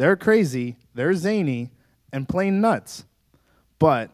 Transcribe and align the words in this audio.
They're 0.00 0.16
crazy, 0.16 0.78
they're 0.94 1.12
zany, 1.12 1.72
and 2.10 2.26
plain 2.26 2.62
nuts. 2.62 3.04
But 3.78 4.10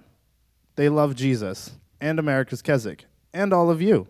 they 0.75 0.89
love 0.89 1.15
Jesus 1.15 1.77
and 2.01 2.19
America's 2.19 2.61
Keswick 2.61 3.05
and 3.33 3.53
all 3.53 3.71
of 3.71 3.81
you. 3.81 4.09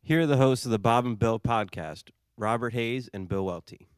Here 0.00 0.22
are 0.22 0.26
the 0.26 0.38
hosts 0.38 0.64
of 0.64 0.70
the 0.70 0.78
Bob 0.78 1.04
and 1.04 1.18
Bill 1.18 1.38
podcast, 1.38 2.04
Robert 2.38 2.72
Hayes 2.72 3.10
and 3.12 3.28
Bill 3.28 3.44
Welty. 3.44 3.89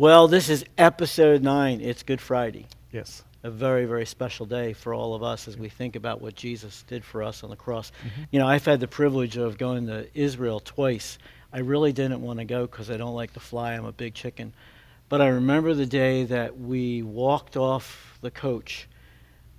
Well, 0.00 0.28
this 0.28 0.48
is 0.48 0.64
episode 0.78 1.42
nine. 1.42 1.82
It's 1.82 2.02
Good 2.02 2.22
Friday. 2.22 2.64
Yes. 2.90 3.22
A 3.42 3.50
very, 3.50 3.84
very 3.84 4.06
special 4.06 4.46
day 4.46 4.72
for 4.72 4.94
all 4.94 5.14
of 5.14 5.22
us 5.22 5.46
as 5.46 5.58
we 5.58 5.68
think 5.68 5.94
about 5.94 6.22
what 6.22 6.34
Jesus 6.34 6.84
did 6.88 7.04
for 7.04 7.22
us 7.22 7.44
on 7.44 7.50
the 7.50 7.56
cross. 7.56 7.92
Mm-hmm. 8.02 8.22
You 8.30 8.38
know, 8.38 8.48
I've 8.48 8.64
had 8.64 8.80
the 8.80 8.88
privilege 8.88 9.36
of 9.36 9.58
going 9.58 9.88
to 9.88 10.08
Israel 10.14 10.58
twice. 10.58 11.18
I 11.52 11.58
really 11.58 11.92
didn't 11.92 12.22
want 12.22 12.38
to 12.38 12.46
go 12.46 12.62
because 12.66 12.90
I 12.90 12.96
don't 12.96 13.14
like 13.14 13.34
to 13.34 13.40
fly. 13.40 13.74
I'm 13.74 13.84
a 13.84 13.92
big 13.92 14.14
chicken. 14.14 14.54
But 15.10 15.20
I 15.20 15.26
remember 15.26 15.74
the 15.74 15.84
day 15.84 16.24
that 16.24 16.58
we 16.58 17.02
walked 17.02 17.58
off 17.58 18.16
the 18.22 18.30
coach 18.30 18.88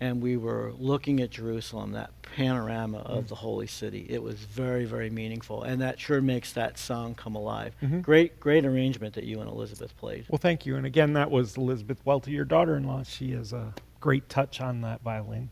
and 0.01 0.19
we 0.19 0.35
were 0.35 0.73
looking 0.79 1.21
at 1.21 1.29
Jerusalem, 1.29 1.91
that 1.91 2.09
panorama 2.23 2.97
of 2.99 3.25
mm. 3.25 3.27
the 3.27 3.35
holy 3.35 3.67
city. 3.67 4.07
It 4.09 4.21
was 4.21 4.35
very, 4.35 4.83
very 4.83 5.11
meaningful, 5.11 5.61
and 5.61 5.79
that 5.81 5.99
sure 5.99 6.21
makes 6.21 6.53
that 6.53 6.79
song 6.79 7.13
come 7.13 7.35
alive. 7.35 7.75
Mm-hmm. 7.83 8.01
Great, 8.01 8.39
great 8.39 8.65
arrangement 8.65 9.13
that 9.13 9.25
you 9.25 9.39
and 9.41 9.49
Elizabeth 9.49 9.95
played. 9.97 10.25
Well, 10.27 10.39
thank 10.39 10.65
you. 10.65 10.75
And 10.75 10.87
again, 10.87 11.13
that 11.13 11.29
was 11.29 11.55
Elizabeth 11.55 12.03
Welty, 12.03 12.31
your 12.31 12.45
daughter-in-law. 12.45 13.03
She 13.03 13.31
has 13.33 13.53
a 13.53 13.75
great 13.99 14.27
touch 14.27 14.59
on 14.59 14.81
that 14.81 15.01
violin, 15.01 15.51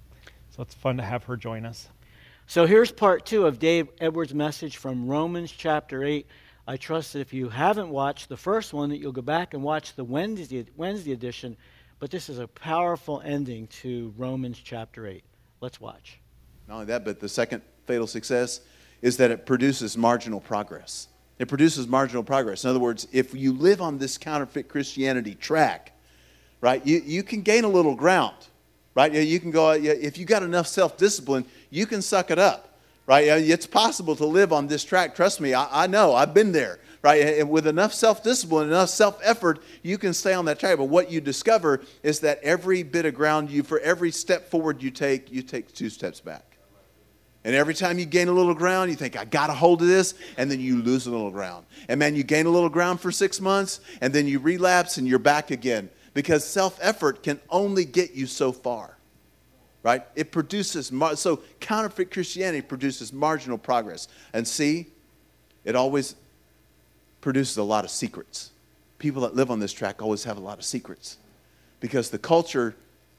so 0.49 0.63
it's 0.63 0.73
fun 0.73 0.97
to 0.97 1.03
have 1.03 1.23
her 1.25 1.37
join 1.37 1.63
us. 1.63 1.87
So 2.47 2.65
here's 2.65 2.91
part 2.91 3.27
two 3.27 3.45
of 3.45 3.59
Dave 3.59 3.89
Edwards' 4.01 4.33
message 4.33 4.77
from 4.77 5.07
Romans 5.07 5.51
chapter 5.51 6.03
eight. 6.03 6.25
I 6.65 6.77
trust 6.77 7.13
that 7.13 7.19
if 7.19 7.33
you 7.33 7.49
haven't 7.49 7.89
watched 7.89 8.29
the 8.29 8.37
first 8.37 8.73
one, 8.73 8.89
that 8.89 8.97
you'll 8.97 9.11
go 9.11 9.21
back 9.21 9.53
and 9.53 9.61
watch 9.61 9.95
the 9.95 10.03
Wednesday 10.03 10.65
Wednesday 10.75 11.11
edition 11.11 11.55
But 11.99 12.11
this 12.11 12.29
is 12.29 12.39
a 12.39 12.47
powerful 12.47 13.21
ending 13.25 13.67
to 13.81 14.13
Romans 14.17 14.59
chapter 14.63 15.05
8. 15.05 15.21
Let's 15.59 15.81
watch. 15.81 16.19
Not 16.67 16.75
only 16.75 16.85
that, 16.87 17.03
but 17.03 17.19
the 17.19 17.27
second 17.27 17.61
fatal 17.85 18.07
success 18.07 18.61
is 19.01 19.17
that 19.17 19.31
it 19.31 19.45
produces 19.45 19.97
marginal 19.97 20.39
progress. 20.39 21.09
It 21.39 21.47
produces 21.47 21.87
marginal 21.87 22.23
progress. 22.23 22.63
In 22.63 22.69
other 22.69 22.79
words, 22.79 23.07
if 23.11 23.33
you 23.33 23.51
live 23.53 23.81
on 23.81 23.97
this 23.97 24.17
counterfeit 24.17 24.69
Christianity 24.69 25.35
track, 25.35 25.93
right, 26.61 26.85
you, 26.85 27.01
you 27.05 27.23
can 27.23 27.41
gain 27.41 27.65
a 27.65 27.69
little 27.69 27.95
ground, 27.95 28.35
right? 28.95 29.11
You 29.11 29.39
can 29.39 29.51
go, 29.51 29.71
if 29.71 30.17
you 30.17 30.25
got 30.25 30.43
enough 30.43 30.67
self 30.67 30.97
discipline, 30.97 31.45
you 31.69 31.85
can 31.85 32.01
suck 32.01 32.31
it 32.31 32.39
up, 32.39 32.77
right? 33.07 33.25
It's 33.25 33.67
possible 33.67 34.15
to 34.17 34.25
live 34.25 34.53
on 34.53 34.67
this 34.67 34.85
track. 34.85 35.15
Trust 35.15 35.41
me, 35.41 35.53
I, 35.53 35.83
I 35.83 35.87
know, 35.87 36.13
I've 36.13 36.33
been 36.33 36.51
there, 36.51 36.79
right? 37.01 37.39
And 37.39 37.49
with 37.49 37.67
enough 37.67 37.93
self 37.93 38.23
discipline, 38.23 38.67
enough 38.67 38.89
self 38.89 39.19
effort, 39.23 39.61
you 39.83 39.97
can 39.97 40.13
stay 40.13 40.33
on 40.33 40.45
that 40.45 40.59
track. 40.59 40.77
But 40.77 40.85
what 40.85 41.11
you 41.11 41.21
discover 41.21 41.81
is 42.03 42.19
that 42.21 42.39
every 42.43 42.83
bit 42.83 43.05
of 43.05 43.13
ground 43.13 43.49
you, 43.49 43.63
for 43.63 43.79
every 43.79 44.11
step 44.11 44.49
forward 44.49 44.81
you 44.81 44.91
take, 44.91 45.31
you 45.31 45.41
take 45.41 45.73
two 45.73 45.89
steps 45.89 46.19
back. 46.19 46.49
And 47.45 47.55
every 47.55 47.73
time 47.73 47.99
you 47.99 48.05
gain 48.05 48.27
a 48.27 48.33
little 48.33 48.53
ground, 48.53 48.89
you 48.89 48.97
think, 48.97 49.17
I 49.17 49.23
got 49.23 49.49
a 49.49 49.53
hold 49.53 49.81
of 49.81 49.87
this, 49.87 50.13
and 50.37 50.51
then 50.51 50.59
you 50.59 50.81
lose 50.81 51.07
a 51.07 51.11
little 51.11 51.31
ground. 51.31 51.65
And 51.87 51.97
man, 51.97 52.15
you 52.15 52.23
gain 52.23 52.45
a 52.45 52.49
little 52.49 52.69
ground 52.69 52.99
for 52.99 53.11
six 53.11 53.39
months, 53.39 53.79
and 54.01 54.13
then 54.13 54.27
you 54.27 54.39
relapse 54.39 54.97
and 54.97 55.07
you're 55.07 55.19
back 55.19 55.51
again. 55.51 55.89
Because 56.13 56.43
self 56.43 56.77
effort 56.81 57.23
can 57.23 57.39
only 57.49 57.85
get 57.85 58.13
you 58.13 58.27
so 58.27 58.51
far, 58.51 58.97
right? 59.83 60.03
It 60.15 60.31
produces, 60.33 60.91
mar- 60.91 61.15
so 61.15 61.41
counterfeit 61.61 62.11
Christianity 62.11 62.61
produces 62.61 63.13
marginal 63.13 63.57
progress. 63.57 64.09
And 64.33 64.45
see, 64.45 64.87
it 65.63 65.75
always 65.77 66.15
produces 67.21 67.57
a 67.57 67.63
lot 67.63 67.83
of 67.83 67.91
secrets. 67.91 68.51
People 68.97 69.21
that 69.23 69.35
live 69.35 69.51
on 69.51 69.59
this 69.59 69.73
track 69.73 70.01
always 70.01 70.23
have 70.25 70.37
a 70.37 70.41
lot 70.41 70.57
of 70.57 70.65
secrets. 70.65 71.17
Because 71.79 72.09
the 72.09 72.19
culture 72.19 72.75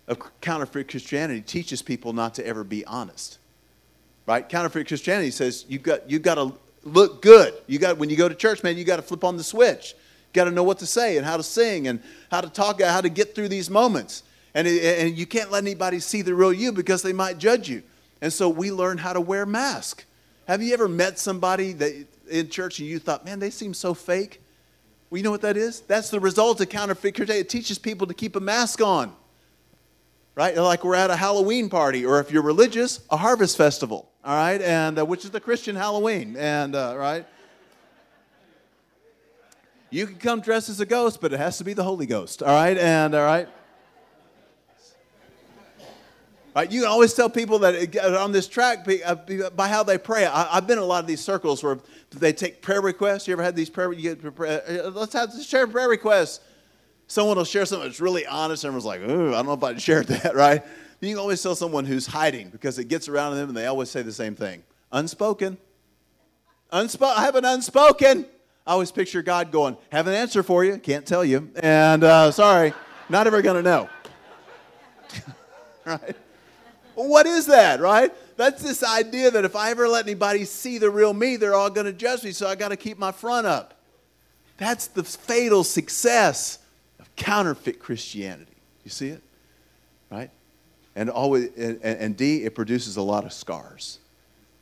of 0.08 0.18
counterfeit 0.40 0.88
Christianity 0.88 1.40
teaches 1.40 1.82
people 1.82 2.12
not 2.12 2.34
to 2.34 2.46
ever 2.46 2.64
be 2.64 2.84
honest 2.84 3.38
right? 4.30 4.48
Counterfeit 4.48 4.86
Christianity 4.86 5.32
says 5.32 5.64
you 5.68 5.78
got 5.80 6.08
you 6.08 6.20
got 6.20 6.36
to 6.36 6.54
look 6.84 7.20
good. 7.20 7.52
You 7.66 7.80
got 7.80 7.98
when 7.98 8.10
you 8.10 8.16
go 8.16 8.28
to 8.28 8.34
church, 8.34 8.62
man, 8.62 8.78
you 8.78 8.84
got 8.84 8.96
to 8.96 9.02
flip 9.02 9.24
on 9.24 9.36
the 9.36 9.42
switch. 9.42 9.94
You 9.94 10.34
got 10.34 10.44
to 10.44 10.52
know 10.52 10.62
what 10.62 10.78
to 10.78 10.86
say 10.86 11.16
and 11.16 11.26
how 11.26 11.36
to 11.36 11.42
sing 11.42 11.88
and 11.88 12.00
how 12.30 12.40
to 12.40 12.48
talk, 12.48 12.80
uh, 12.80 12.92
how 12.92 13.00
to 13.00 13.08
get 13.08 13.34
through 13.34 13.48
these 13.48 13.68
moments. 13.68 14.22
And 14.54 14.68
and 14.68 15.18
you 15.18 15.26
can't 15.26 15.50
let 15.50 15.64
anybody 15.64 15.98
see 15.98 16.22
the 16.22 16.34
real 16.34 16.52
you 16.52 16.70
because 16.70 17.02
they 17.02 17.12
might 17.12 17.38
judge 17.38 17.68
you. 17.68 17.82
And 18.20 18.32
so 18.32 18.48
we 18.48 18.70
learn 18.70 18.98
how 18.98 19.12
to 19.12 19.20
wear 19.20 19.46
mask. 19.46 20.04
Have 20.46 20.62
you 20.62 20.74
ever 20.74 20.88
met 20.88 21.18
somebody 21.18 21.72
that 21.74 22.06
in 22.30 22.48
church 22.48 22.78
and 22.78 22.88
you 22.88 22.98
thought, 22.98 23.24
man, 23.24 23.38
they 23.38 23.50
seem 23.50 23.74
so 23.74 23.94
fake? 23.94 24.40
Well, 25.10 25.18
you 25.18 25.24
know 25.24 25.30
what 25.30 25.42
that 25.42 25.56
is? 25.56 25.80
That's 25.80 26.10
the 26.10 26.20
result 26.20 26.60
of 26.60 26.68
counterfeit 26.68 27.16
Christianity. 27.16 27.40
It 27.40 27.48
teaches 27.48 27.78
people 27.78 28.06
to 28.06 28.14
keep 28.14 28.36
a 28.36 28.40
mask 28.40 28.80
on 28.80 29.12
right? 30.34 30.56
Like 30.56 30.84
we're 30.84 30.94
at 30.94 31.10
a 31.10 31.16
Halloween 31.16 31.68
party, 31.68 32.06
or 32.06 32.20
if 32.20 32.30
you're 32.30 32.42
religious, 32.42 33.00
a 33.10 33.16
harvest 33.16 33.56
festival, 33.56 34.10
all 34.24 34.34
right? 34.34 34.60
And 34.62 34.98
uh, 34.98 35.04
which 35.04 35.24
is 35.24 35.30
the 35.30 35.40
Christian 35.40 35.76
Halloween, 35.76 36.36
and 36.38 36.74
uh, 36.74 36.94
right? 36.96 37.26
You 39.90 40.06
can 40.06 40.16
come 40.16 40.40
dressed 40.40 40.68
as 40.68 40.80
a 40.80 40.86
ghost, 40.86 41.20
but 41.20 41.32
it 41.32 41.38
has 41.38 41.58
to 41.58 41.64
be 41.64 41.74
the 41.74 41.82
Holy 41.82 42.06
Ghost, 42.06 42.42
all 42.42 42.54
right? 42.54 42.78
And 42.78 43.14
all 43.14 43.24
right. 43.24 43.48
Right, 46.54 46.70
you 46.70 46.80
can 46.80 46.90
always 46.90 47.14
tell 47.14 47.30
people 47.30 47.60
that 47.60 47.96
uh, 47.96 48.22
on 48.22 48.32
this 48.32 48.48
track 48.48 48.86
uh, 49.06 49.50
by 49.50 49.68
how 49.68 49.84
they 49.84 49.98
pray. 49.98 50.26
I, 50.26 50.54
have 50.54 50.66
been 50.66 50.78
in 50.78 50.82
a 50.82 50.86
lot 50.86 51.00
of 51.00 51.06
these 51.06 51.20
circles 51.20 51.62
where 51.62 51.78
they 52.10 52.32
take 52.32 52.60
prayer 52.60 52.80
requests. 52.80 53.28
You 53.28 53.34
ever 53.34 53.42
had 53.42 53.54
these 53.54 53.70
prayer? 53.70 53.92
You 53.92 54.16
get, 54.16 54.40
uh, 54.40 54.90
let's 54.90 55.12
have 55.12 55.32
share 55.42 55.66
prayer 55.68 55.88
requests 55.88 56.40
someone 57.10 57.36
will 57.36 57.44
share 57.44 57.66
something 57.66 57.88
that's 57.88 58.00
really 58.00 58.24
honest, 58.24 58.62
and 58.62 58.68
everyone's 58.68 58.84
like, 58.84 59.00
ooh, 59.00 59.30
I 59.30 59.42
don't 59.42 59.46
know 59.46 59.54
if 59.54 59.64
I'd 59.64 59.82
share 59.82 60.02
that, 60.04 60.34
right? 60.34 60.62
You 61.00 61.08
can 61.08 61.18
always 61.18 61.42
tell 61.42 61.54
someone 61.54 61.84
who's 61.84 62.06
hiding 62.06 62.50
because 62.50 62.78
it 62.78 62.84
gets 62.84 63.08
around 63.08 63.34
them 63.36 63.48
and 63.48 63.56
they 63.56 63.66
always 63.66 63.90
say 63.90 64.02
the 64.02 64.12
same 64.12 64.34
thing 64.34 64.62
unspoken. 64.92 65.56
Unspo- 66.72 67.14
I 67.16 67.22
have 67.22 67.36
an 67.36 67.44
unspoken. 67.44 68.26
I 68.66 68.72
always 68.72 68.92
picture 68.92 69.22
God 69.22 69.50
going, 69.50 69.76
have 69.90 70.06
an 70.06 70.14
answer 70.14 70.42
for 70.42 70.64
you, 70.64 70.76
can't 70.78 71.06
tell 71.06 71.24
you, 71.24 71.50
and 71.56 72.04
uh, 72.04 72.30
sorry, 72.30 72.72
not 73.08 73.26
ever 73.26 73.42
to 73.42 73.62
know. 73.62 73.88
right? 75.84 76.16
What 77.08 77.26
is 77.26 77.46
that, 77.46 77.80
right? 77.80 78.12
That's 78.36 78.62
this 78.62 78.82
idea 78.82 79.30
that 79.30 79.44
if 79.44 79.54
I 79.54 79.70
ever 79.70 79.88
let 79.88 80.06
anybody 80.06 80.44
see 80.44 80.78
the 80.78 80.90
real 80.90 81.12
me, 81.12 81.36
they're 81.36 81.54
all 81.54 81.70
going 81.70 81.86
to 81.86 81.92
judge 81.92 82.24
me, 82.24 82.32
so 82.32 82.46
I 82.46 82.54
got 82.54 82.68
to 82.68 82.76
keep 82.76 82.98
my 82.98 83.12
front 83.12 83.46
up. 83.46 83.74
That's 84.56 84.86
the 84.88 85.02
fatal 85.02 85.64
success 85.64 86.58
of 86.98 87.14
counterfeit 87.16 87.78
Christianity. 87.78 88.56
You 88.84 88.90
see 88.90 89.08
it? 89.08 89.22
Right? 90.10 90.30
And, 90.96 91.08
always, 91.10 91.50
and, 91.56 91.80
and 91.82 92.16
D, 92.16 92.44
it 92.44 92.54
produces 92.54 92.96
a 92.96 93.02
lot 93.02 93.24
of 93.24 93.32
scars. 93.32 93.98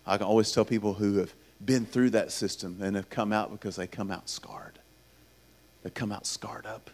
I 0.06 0.16
can 0.16 0.26
always 0.26 0.52
tell 0.52 0.64
people 0.64 0.94
who 0.94 1.18
have 1.18 1.32
been 1.64 1.84
through 1.84 2.10
that 2.10 2.32
system 2.32 2.78
and 2.80 2.96
have 2.96 3.10
come 3.10 3.32
out 3.32 3.50
because 3.50 3.76
they 3.76 3.86
come 3.86 4.10
out 4.10 4.28
scarred. 4.28 4.78
They 5.82 5.90
come 5.90 6.12
out 6.12 6.26
scarred 6.26 6.66
up. 6.66 6.90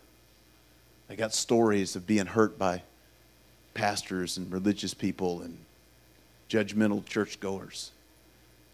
They 1.09 1.17
got 1.17 1.35
stories 1.35 1.97
of 1.97 2.07
being 2.07 2.27
hurt 2.27 2.59
by 2.59 2.83
pastors 3.75 4.37
and 4.37 4.51
religious 4.53 4.95
people 4.95 5.43
and 5.43 5.59
judgmental 6.49 7.05
churchgoers. 7.05 7.91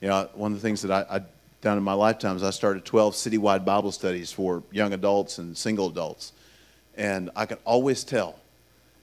You 0.00 0.08
know, 0.08 0.28
one 0.34 0.52
of 0.52 0.58
the 0.58 0.62
things 0.62 0.82
that 0.82 0.90
I, 0.90 1.16
I 1.16 1.20
done 1.60 1.76
in 1.76 1.84
my 1.84 1.92
lifetime 1.92 2.36
is 2.36 2.42
I 2.42 2.50
started 2.50 2.84
12 2.84 3.14
citywide 3.14 3.64
Bible 3.64 3.92
studies 3.92 4.32
for 4.32 4.62
young 4.70 4.92
adults 4.92 5.38
and 5.38 5.56
single 5.56 5.88
adults 5.88 6.32
and 7.00 7.30
I 7.34 7.46
could 7.46 7.58
always 7.64 8.04
tell. 8.04 8.38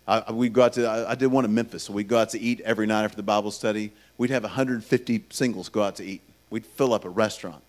I, 0.07 0.31
we'd 0.31 0.53
go 0.53 0.63
out 0.63 0.73
to, 0.73 0.85
I, 0.85 1.11
I 1.11 1.15
did 1.15 1.27
one 1.27 1.43
in 1.43 1.53
Memphis, 1.53 1.83
so 1.83 1.93
we'd 1.93 2.07
go 2.07 2.17
out 2.17 2.29
to 2.29 2.39
eat 2.39 2.61
every 2.61 2.85
night 2.85 3.03
after 3.03 3.17
the 3.17 3.23
Bible 3.23 3.51
study. 3.51 3.91
We'd 4.17 4.29
have 4.29 4.43
150 4.43 5.25
singles 5.31 5.67
go 5.67 5.83
out 5.83 5.95
to 5.97 6.05
eat. 6.05 6.21
We'd 6.49 6.65
fill 6.65 6.93
up 6.93 7.03
a 7.03 7.09
restaurant. 7.09 7.61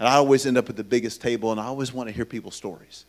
And 0.00 0.08
I 0.08 0.14
always 0.14 0.46
end 0.46 0.58
up 0.58 0.68
at 0.68 0.76
the 0.76 0.84
biggest 0.84 1.20
table, 1.20 1.52
and 1.52 1.60
I 1.60 1.66
always 1.66 1.92
want 1.92 2.08
to 2.08 2.14
hear 2.14 2.24
people's 2.24 2.56
stories. 2.56 3.04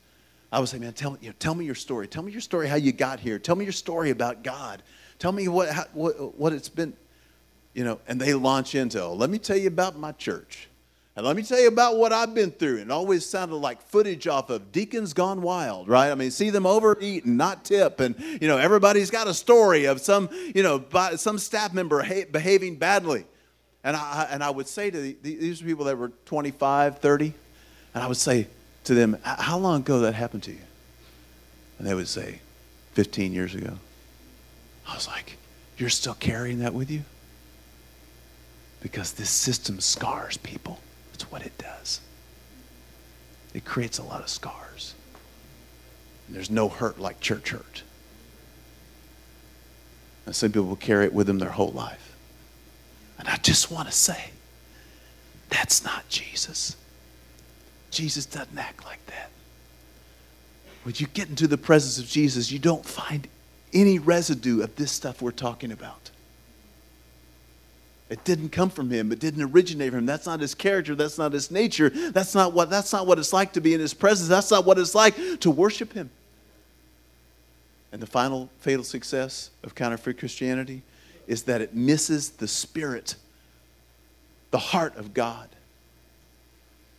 I 0.52 0.60
would 0.60 0.70
say, 0.70 0.80
man, 0.80 0.94
tell 0.94 1.18
you 1.22 1.30
know, 1.30 1.36
tell 1.40 1.56
me 1.56 1.66
your 1.66 1.76
story. 1.76 2.08
Tell 2.08 2.24
me 2.24 2.32
your 2.32 2.42
story, 2.42 2.68
how 2.68 2.76
you 2.76 2.92
got 2.92 3.20
here. 3.20 3.38
Tell 3.38 3.56
me 3.56 3.66
your 3.66 3.74
story 3.74 4.12
about 4.12 4.44
God. 4.44 4.82
Tell 5.20 5.32
me 5.32 5.48
what, 5.48 5.70
how, 5.70 5.86
what, 5.94 6.38
what 6.38 6.54
it's 6.54 6.70
been, 6.70 6.94
you 7.74 7.84
know. 7.84 8.00
And 8.08 8.20
they 8.22 8.34
launch 8.34 8.76
into, 8.76 9.02
oh, 9.02 9.14
let 9.14 9.30
me 9.30 9.40
tell 9.40 9.58
you 9.58 9.68
about 9.68 9.98
my 9.98 10.14
church. 10.14 10.70
And 11.18 11.26
let 11.26 11.36
me 11.36 11.42
tell 11.42 11.60
you 11.60 11.68
about 11.68 11.98
what 11.98 12.14
I've 12.14 12.36
been 12.36 12.52
through. 12.52 12.78
And 12.78 12.92
it 12.92 12.92
always 12.92 13.26
sounded 13.26 13.56
like 13.56 13.82
footage 13.82 14.28
off 14.28 14.52
of 14.52 14.72
Deacons 14.72 15.14
Gone 15.14 15.42
Wild, 15.42 15.90
right? 15.90 16.12
I 16.12 16.16
mean, 16.16 16.30
see 16.30 16.52
them 16.52 16.68
overeat 16.68 17.26
and 17.26 17.38
not 17.38 17.66
tip. 17.66 18.00
And, 18.00 18.16
you 18.40 18.48
know, 18.48 18.58
everybody's 18.58 19.10
got 19.10 19.27
a 19.27 19.34
story 19.34 19.86
of 19.86 20.00
some, 20.00 20.30
you 20.54 20.62
know, 20.62 20.86
some 21.16 21.39
staff 21.39 21.74
member 21.74 22.04
behaving 22.25 22.75
badly. 22.75 23.25
And 23.84 23.98
I, 23.98 24.27
and 24.30 24.44
I 24.44 24.51
would 24.51 24.68
say 24.68 24.92
to 24.92 25.00
the, 25.00 25.18
these 25.24 25.62
people 25.62 25.86
that 25.86 25.98
were 25.98 26.12
25, 26.25 27.00
30, 27.00 27.34
and 27.96 28.04
I 28.04 28.08
would 28.08 28.18
say 28.18 28.48
to 28.88 28.94
them, 28.94 29.17
How 29.24 29.58
long 29.58 29.82
ago 29.82 30.00
that 30.00 30.15
happened 30.15 30.44
to 30.44 30.51
you? 30.51 30.62
And 31.77 31.88
they 31.88 31.94
would 31.94 32.08
say, 32.08 32.39
15 32.94 33.34
years 33.34 33.53
ago. 33.53 33.74
I 34.88 34.96
was 34.96 35.08
like, 35.08 35.38
You're 35.77 35.89
still 35.89 36.15
carrying 36.15 36.60
that 36.60 36.74
with 36.74 36.89
you? 36.89 37.03
Because 38.82 39.13
this 39.13 39.29
system 39.29 39.79
scars 39.79 40.38
people. 40.38 40.79
That's 41.12 41.32
what 41.32 41.46
it 41.46 41.58
does. 41.58 42.00
It 43.53 43.65
creates 43.65 43.98
a 43.98 44.03
lot 44.03 44.22
of 44.22 44.29
scars. 44.29 44.94
And 46.27 46.36
there's 46.36 46.51
no 46.51 46.70
hurt 46.70 47.00
like 47.00 47.20
church 47.20 47.51
hurt. 47.51 47.84
And 50.25 50.36
some 50.36 50.51
people 50.51 50.75
carry 50.75 51.06
it 51.06 51.13
with 51.13 51.27
them 51.27 51.39
their 51.39 51.51
whole 51.51 51.72
life. 51.72 52.15
And 53.17 53.27
I 53.27 53.38
just 53.38 53.72
want 53.72 53.88
to 53.88 53.94
say, 53.94 54.32
that's 55.50 55.84
not 55.84 56.08
Jesus. 56.10 56.75
Jesus 57.91 58.25
doesn't 58.25 58.58
act 58.58 58.86
like 58.86 59.06
that. 59.08 59.29
When 60.84 60.96
you 60.98 61.08
get 61.08 61.29
into 61.29 61.48
the 61.48 61.58
presence 61.58 62.00
of 62.00 62.06
Jesus, 62.06 62.51
you 62.51 62.60
don't 62.60 62.86
find 62.86 63.27
any 63.74 64.00
residue 64.00 64.62
of 64.62 64.75
this 64.75 64.91
stuff 64.91 65.22
we're 65.22 65.32
talking 65.32 65.72
about. 65.72 66.12
It 68.10 68.24
didn't 68.24 68.50
come 68.50 68.70
from 68.70 68.89
him. 68.89 69.12
It 69.12 69.20
didn't 69.20 69.44
originate 69.44 69.91
from 69.91 70.00
him. 70.00 70.06
That's 70.06 70.25
not 70.25 70.39
his 70.39 70.56
character. 70.56 70.96
That's 70.96 71.17
not 71.17 71.34
his 71.34 71.51
nature. 71.51 71.89
That's 71.89 72.34
not 72.34 72.53
what, 72.53 72.70
that's 72.70 72.94
not 72.94 73.06
what 73.06 73.20
it's 73.20 73.34
like 73.34 73.53
to 73.53 73.62
be 73.62 73.74
in 73.74 73.82
his 73.82 73.94
presence. 73.94 74.29
That's 74.29 74.50
not 74.50 74.65
what 74.65 74.79
it's 74.79 74.96
like 74.96 75.15
to 75.41 75.51
worship 75.51 75.91
him. 75.91 76.10
And 77.91 78.01
the 78.01 78.08
final 78.08 78.50
fatal 78.60 78.84
success 78.84 79.50
of 79.63 79.75
counterfeit 79.75 80.20
Christianity 80.20 80.84
is 81.27 81.44
that 81.44 81.62
it 81.62 81.75
misses 81.75 82.29
the 82.29 82.48
spirit, 82.48 83.15
the 84.51 84.58
heart 84.58 84.96
of 84.96 85.13
God. 85.13 85.50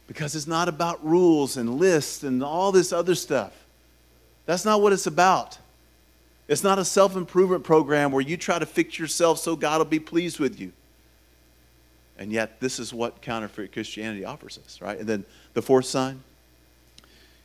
Because 0.09 0.35
it's 0.35 0.49
not 0.49 0.69
about 0.69 1.05
rules 1.05 1.57
and 1.57 1.79
lists 1.79 2.25
and 2.25 2.43
all 2.43 2.73
this 2.73 2.93
other 2.93 3.15
stuff. 3.15 3.53
That's 4.47 4.65
not 4.65 4.81
what 4.81 4.93
it's 4.93 5.07
about. 5.07 5.59
It's 6.49 6.65
not 6.65 6.79
a 6.79 6.85
self 6.85 7.15
improvement 7.15 7.62
program 7.62 8.11
where 8.11 8.23
you 8.23 8.37
try 8.37 8.59
to 8.59 8.67
fix 8.67 8.99
yourself 8.99 9.38
so 9.38 9.55
God 9.55 9.79
will 9.79 9.85
be 9.85 10.00
pleased 10.00 10.41
with 10.41 10.59
you. 10.59 10.73
And 12.19 12.33
yet, 12.33 12.59
this 12.59 12.81
is 12.81 12.93
what 12.93 13.23
counterfeit 13.23 13.73
Christianity 13.73 14.25
offers 14.25 14.59
us, 14.65 14.81
right? 14.81 14.99
And 14.99 15.07
then 15.07 15.25
the 15.53 15.62
fourth 15.62 15.85
sign 15.85 16.25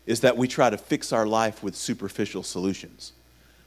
is 0.05 0.21
that 0.21 0.35
we 0.35 0.47
try 0.47 0.69
to 0.69 0.77
fix 0.77 1.13
our 1.13 1.27
life 1.27 1.61
with 1.61 1.75
superficial 1.75 2.41
solutions. 2.41 3.13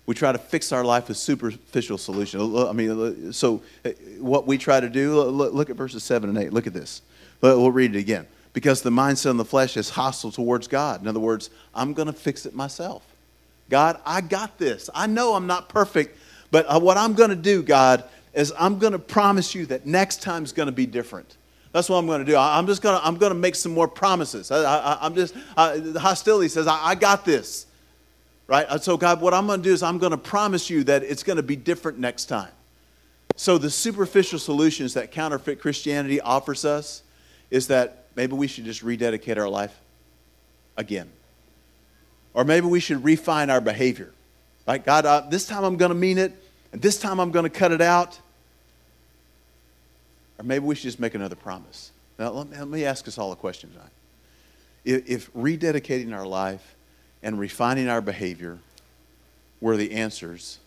We 0.06 0.14
try 0.14 0.32
to 0.32 0.38
fix 0.38 0.72
our 0.72 0.84
life 0.84 1.08
with 1.08 1.16
superficial 1.16 1.98
solutions. 1.98 2.54
I 2.56 2.72
mean, 2.72 3.32
so 3.32 3.62
uh, 3.84 3.90
what 4.18 4.46
we 4.46 4.56
try 4.56 4.80
to 4.80 4.88
do, 4.88 5.20
look 5.22 5.70
at 5.70 5.76
verses 5.76 6.04
7 6.04 6.28
and 6.28 6.38
8. 6.38 6.52
Look 6.52 6.66
at 6.66 6.72
this. 6.72 7.02
We'll 7.40 7.72
read 7.72 7.94
it 7.94 7.98
again. 7.98 8.26
Because 8.56 8.80
the 8.80 8.88
mindset 8.88 9.32
of 9.32 9.36
the 9.36 9.44
flesh 9.44 9.76
is 9.76 9.90
hostile 9.90 10.32
towards 10.32 10.66
God. 10.66 11.02
In 11.02 11.08
other 11.08 11.20
words, 11.20 11.50
I'm 11.74 11.92
going 11.92 12.06
to 12.06 12.12
fix 12.14 12.46
it 12.46 12.54
myself. 12.54 13.02
God, 13.68 14.00
I 14.06 14.22
got 14.22 14.56
this. 14.56 14.88
I 14.94 15.06
know 15.06 15.34
I'm 15.34 15.46
not 15.46 15.68
perfect, 15.68 16.18
but 16.50 16.64
uh, 16.64 16.80
what 16.80 16.96
I'm 16.96 17.12
going 17.12 17.28
to 17.28 17.36
do, 17.36 17.62
God, 17.62 18.04
is 18.32 18.54
I'm 18.58 18.78
going 18.78 18.94
to 18.94 18.98
promise 18.98 19.54
you 19.54 19.66
that 19.66 19.84
next 19.84 20.22
time 20.22 20.42
is 20.42 20.54
going 20.54 20.68
to 20.68 20.72
be 20.72 20.86
different. 20.86 21.36
That's 21.72 21.90
what 21.90 21.98
I'm 21.98 22.06
going 22.06 22.20
to 22.20 22.24
do. 22.24 22.34
I'm 22.34 22.66
just 22.66 22.80
going 22.80 22.98
to, 22.98 23.06
I'm 23.06 23.18
going 23.18 23.28
to 23.34 23.38
make 23.38 23.56
some 23.56 23.74
more 23.74 23.88
promises. 23.88 24.50
I, 24.50 25.04
am 25.04 25.14
just, 25.14 25.34
uh, 25.54 25.76
the 25.76 26.00
hostility 26.00 26.48
says, 26.48 26.66
I, 26.66 26.82
I 26.82 26.94
got 26.94 27.26
this. 27.26 27.66
Right? 28.46 28.64
Uh, 28.70 28.78
so, 28.78 28.96
God, 28.96 29.20
what 29.20 29.34
I'm 29.34 29.46
going 29.46 29.60
to 29.60 29.68
do 29.68 29.74
is 29.74 29.82
I'm 29.82 29.98
going 29.98 30.12
to 30.12 30.16
promise 30.16 30.70
you 30.70 30.82
that 30.84 31.02
it's 31.02 31.22
going 31.22 31.36
to 31.36 31.42
be 31.42 31.56
different 31.56 31.98
next 31.98 32.24
time. 32.24 32.52
So, 33.36 33.58
the 33.58 33.68
superficial 33.68 34.38
solutions 34.38 34.94
that 34.94 35.12
counterfeit 35.12 35.60
Christianity 35.60 36.22
offers 36.22 36.64
us 36.64 37.02
is 37.50 37.66
that 37.66 38.05
maybe 38.16 38.34
we 38.34 38.48
should 38.48 38.64
just 38.64 38.82
rededicate 38.82 39.38
our 39.38 39.48
life 39.48 39.78
again. 40.76 41.08
Or 42.34 42.44
maybe 42.44 42.66
we 42.66 42.80
should 42.80 43.04
refine 43.04 43.50
our 43.50 43.60
behavior. 43.60 44.12
Right? 44.66 44.84
God, 44.84 45.06
uh, 45.06 45.20
this 45.28 45.46
time 45.46 45.62
I'm 45.62 45.76
going 45.76 45.90
to 45.90 45.94
mean 45.94 46.18
it, 46.18 46.32
and 46.72 46.82
this 46.82 46.98
time 46.98 47.20
I'm 47.20 47.30
going 47.30 47.44
to 47.44 47.50
cut 47.50 47.70
it 47.72 47.80
out. 47.80 48.18
Or 50.38 50.44
maybe 50.44 50.64
we 50.64 50.74
should 50.74 50.82
just 50.84 51.00
make 51.00 51.14
another 51.14 51.36
promise. 51.36 51.92
Now, 52.18 52.30
let 52.30 52.50
me, 52.50 52.58
let 52.58 52.68
me 52.68 52.84
ask 52.84 53.06
us 53.06 53.16
all 53.18 53.32
a 53.32 53.36
question 53.36 53.70
tonight. 53.70 53.90
If, 54.84 55.08
if 55.08 55.34
rededicating 55.34 56.14
our 56.14 56.26
life 56.26 56.74
and 57.22 57.38
refining 57.38 57.88
our 57.88 58.00
behavior 58.00 58.58
were 59.60 59.76
the 59.76 59.92
answers, 59.92 60.58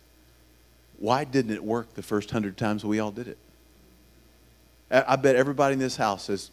why 0.97 1.23
didn't 1.23 1.51
it 1.51 1.63
work 1.63 1.93
the 1.93 2.03
first 2.03 2.31
hundred 2.31 2.57
times 2.57 2.83
we 2.83 2.99
all 2.99 3.11
did 3.11 3.27
it? 3.27 3.37
I 4.91 5.17
bet 5.17 5.35
everybody 5.35 5.73
in 5.73 5.79
this 5.79 5.97
house 5.97 6.27
has 6.27 6.49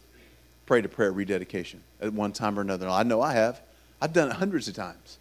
prayed 0.67 0.85
a 0.85 0.89
prayer 0.89 1.11
rededication 1.11 1.81
at 1.99 2.13
one 2.13 2.31
time 2.31 2.59
or 2.59 2.61
another. 2.61 2.87
I 2.87 3.01
know 3.01 3.21
I 3.21 3.33
have. 3.33 3.59
I've 3.99 4.13
done 4.13 4.29
it 4.29 4.35
hundreds 4.35 4.67
of 4.67 4.75
times. 4.75 5.17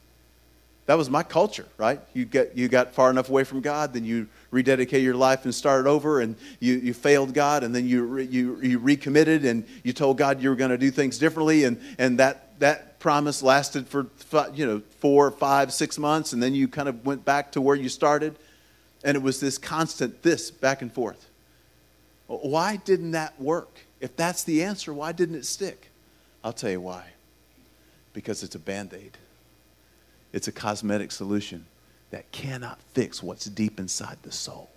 That 0.85 0.99
was 0.99 1.09
my 1.11 1.23
culture, 1.23 1.67
right? 1.79 2.00
You, 2.15 2.25
get, 2.26 2.57
you 2.57 2.69
got 2.69 2.93
far 2.93 3.11
enough 3.11 3.29
away 3.29 3.43
from 3.43 3.61
God, 3.61 3.93
then 3.93 4.05
you 4.05 4.29
rededicate 4.53 5.03
your 5.03 5.17
life 5.17 5.45
and 5.45 5.55
started 5.55 5.88
over, 5.88 6.21
and 6.21 6.37
you, 6.61 6.75
you 6.75 6.95
failed 6.95 7.35
God, 7.35 7.65
and 7.65 7.75
then 7.75 7.88
you, 7.88 8.19
you, 8.19 8.61
you 8.61 8.79
recommitted, 8.79 9.45
and 9.45 9.67
you 9.83 9.93
told 9.93 10.19
God 10.19 10.41
you 10.41 10.49
were 10.49 10.55
going 10.55 10.71
to 10.71 10.79
do 10.79 10.93
things 10.93 11.19
differently, 11.19 11.65
and, 11.65 11.81
and 11.99 12.21
that, 12.21 12.59
that 12.61 13.00
promise 13.00 13.43
lasted 13.43 13.88
for 13.88 14.07
you 14.55 14.67
know, 14.67 14.83
four, 15.00 15.33
five, 15.33 15.73
six 15.73 15.99
months, 15.99 16.33
and 16.33 16.41
then 16.41 16.55
you 16.55 16.69
kind 16.69 16.88
of 16.88 17.05
went 17.05 17.25
back 17.25 17.53
to 17.53 17.61
where 17.61 17.75
you 17.75 17.88
started, 17.88 18.37
and 19.03 19.17
it 19.17 19.23
was 19.23 19.41
this 19.41 19.59
constant 19.59 20.23
this 20.23 20.53
back 20.53 20.83
and 20.83 20.93
forth. 20.93 21.29
Why 22.29 22.76
didn't 22.76 23.12
that 23.12 23.41
work? 23.41 23.86
If 24.00 24.17
that's 24.17 24.45
the 24.45 24.62
answer, 24.62 24.93
why 24.93 25.12
didn't 25.12 25.37
it 25.37 25.47
stick? 25.47 25.91
I'll 26.45 26.53
tell 26.53 26.71
you 26.71 26.81
why. 26.81 27.07
Because 28.12 28.43
it's 28.43 28.55
a 28.55 28.59
band 28.59 28.95
aid. 28.95 29.17
It's 30.33 30.49
a 30.49 30.53
cosmetic 30.53 31.12
solution 31.12 31.67
that 32.11 32.31
cannot 32.31 32.81
fix 32.93 33.23
what's 33.23 33.47
deep 33.47 33.81
inside 33.81 34.19
the 34.23 34.33
soul. 34.33 34.71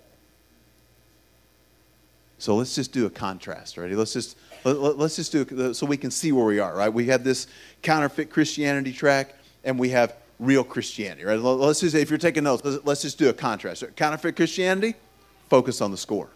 So 2.38 2.56
let's 2.56 2.74
just 2.74 2.92
do 2.92 3.04
a 3.04 3.10
contrast, 3.10 3.76
ready? 3.76 3.94
Let's 3.94 4.14
just 4.14 4.36
let, 4.64 4.98
us 4.98 5.16
just 5.16 5.30
do 5.30 5.42
it 5.42 5.74
so 5.74 5.84
we 5.84 5.98
can 5.98 6.10
see 6.10 6.32
where 6.32 6.46
we 6.46 6.58
are, 6.58 6.74
right? 6.74 6.88
We 6.88 7.06
have 7.06 7.22
this 7.22 7.46
counterfeit 7.82 8.30
Christianity 8.30 8.92
track, 8.92 9.34
and 9.62 9.78
we 9.78 9.90
have 9.90 10.16
real 10.38 10.64
Christianity, 10.64 11.24
right? 11.24 11.38
Let's 11.38 11.80
just 11.80 11.94
if 11.94 12.08
you're 12.08 12.18
taking 12.18 12.44
notes, 12.44 12.62
let's 12.84 13.02
just 13.02 13.18
do 13.18 13.28
a 13.28 13.32
contrast. 13.34 13.84
Counterfeit 13.94 14.36
Christianity, 14.36 14.94
focus 15.50 15.82
on 15.82 15.90
the 15.90 15.98
score. 15.98 16.30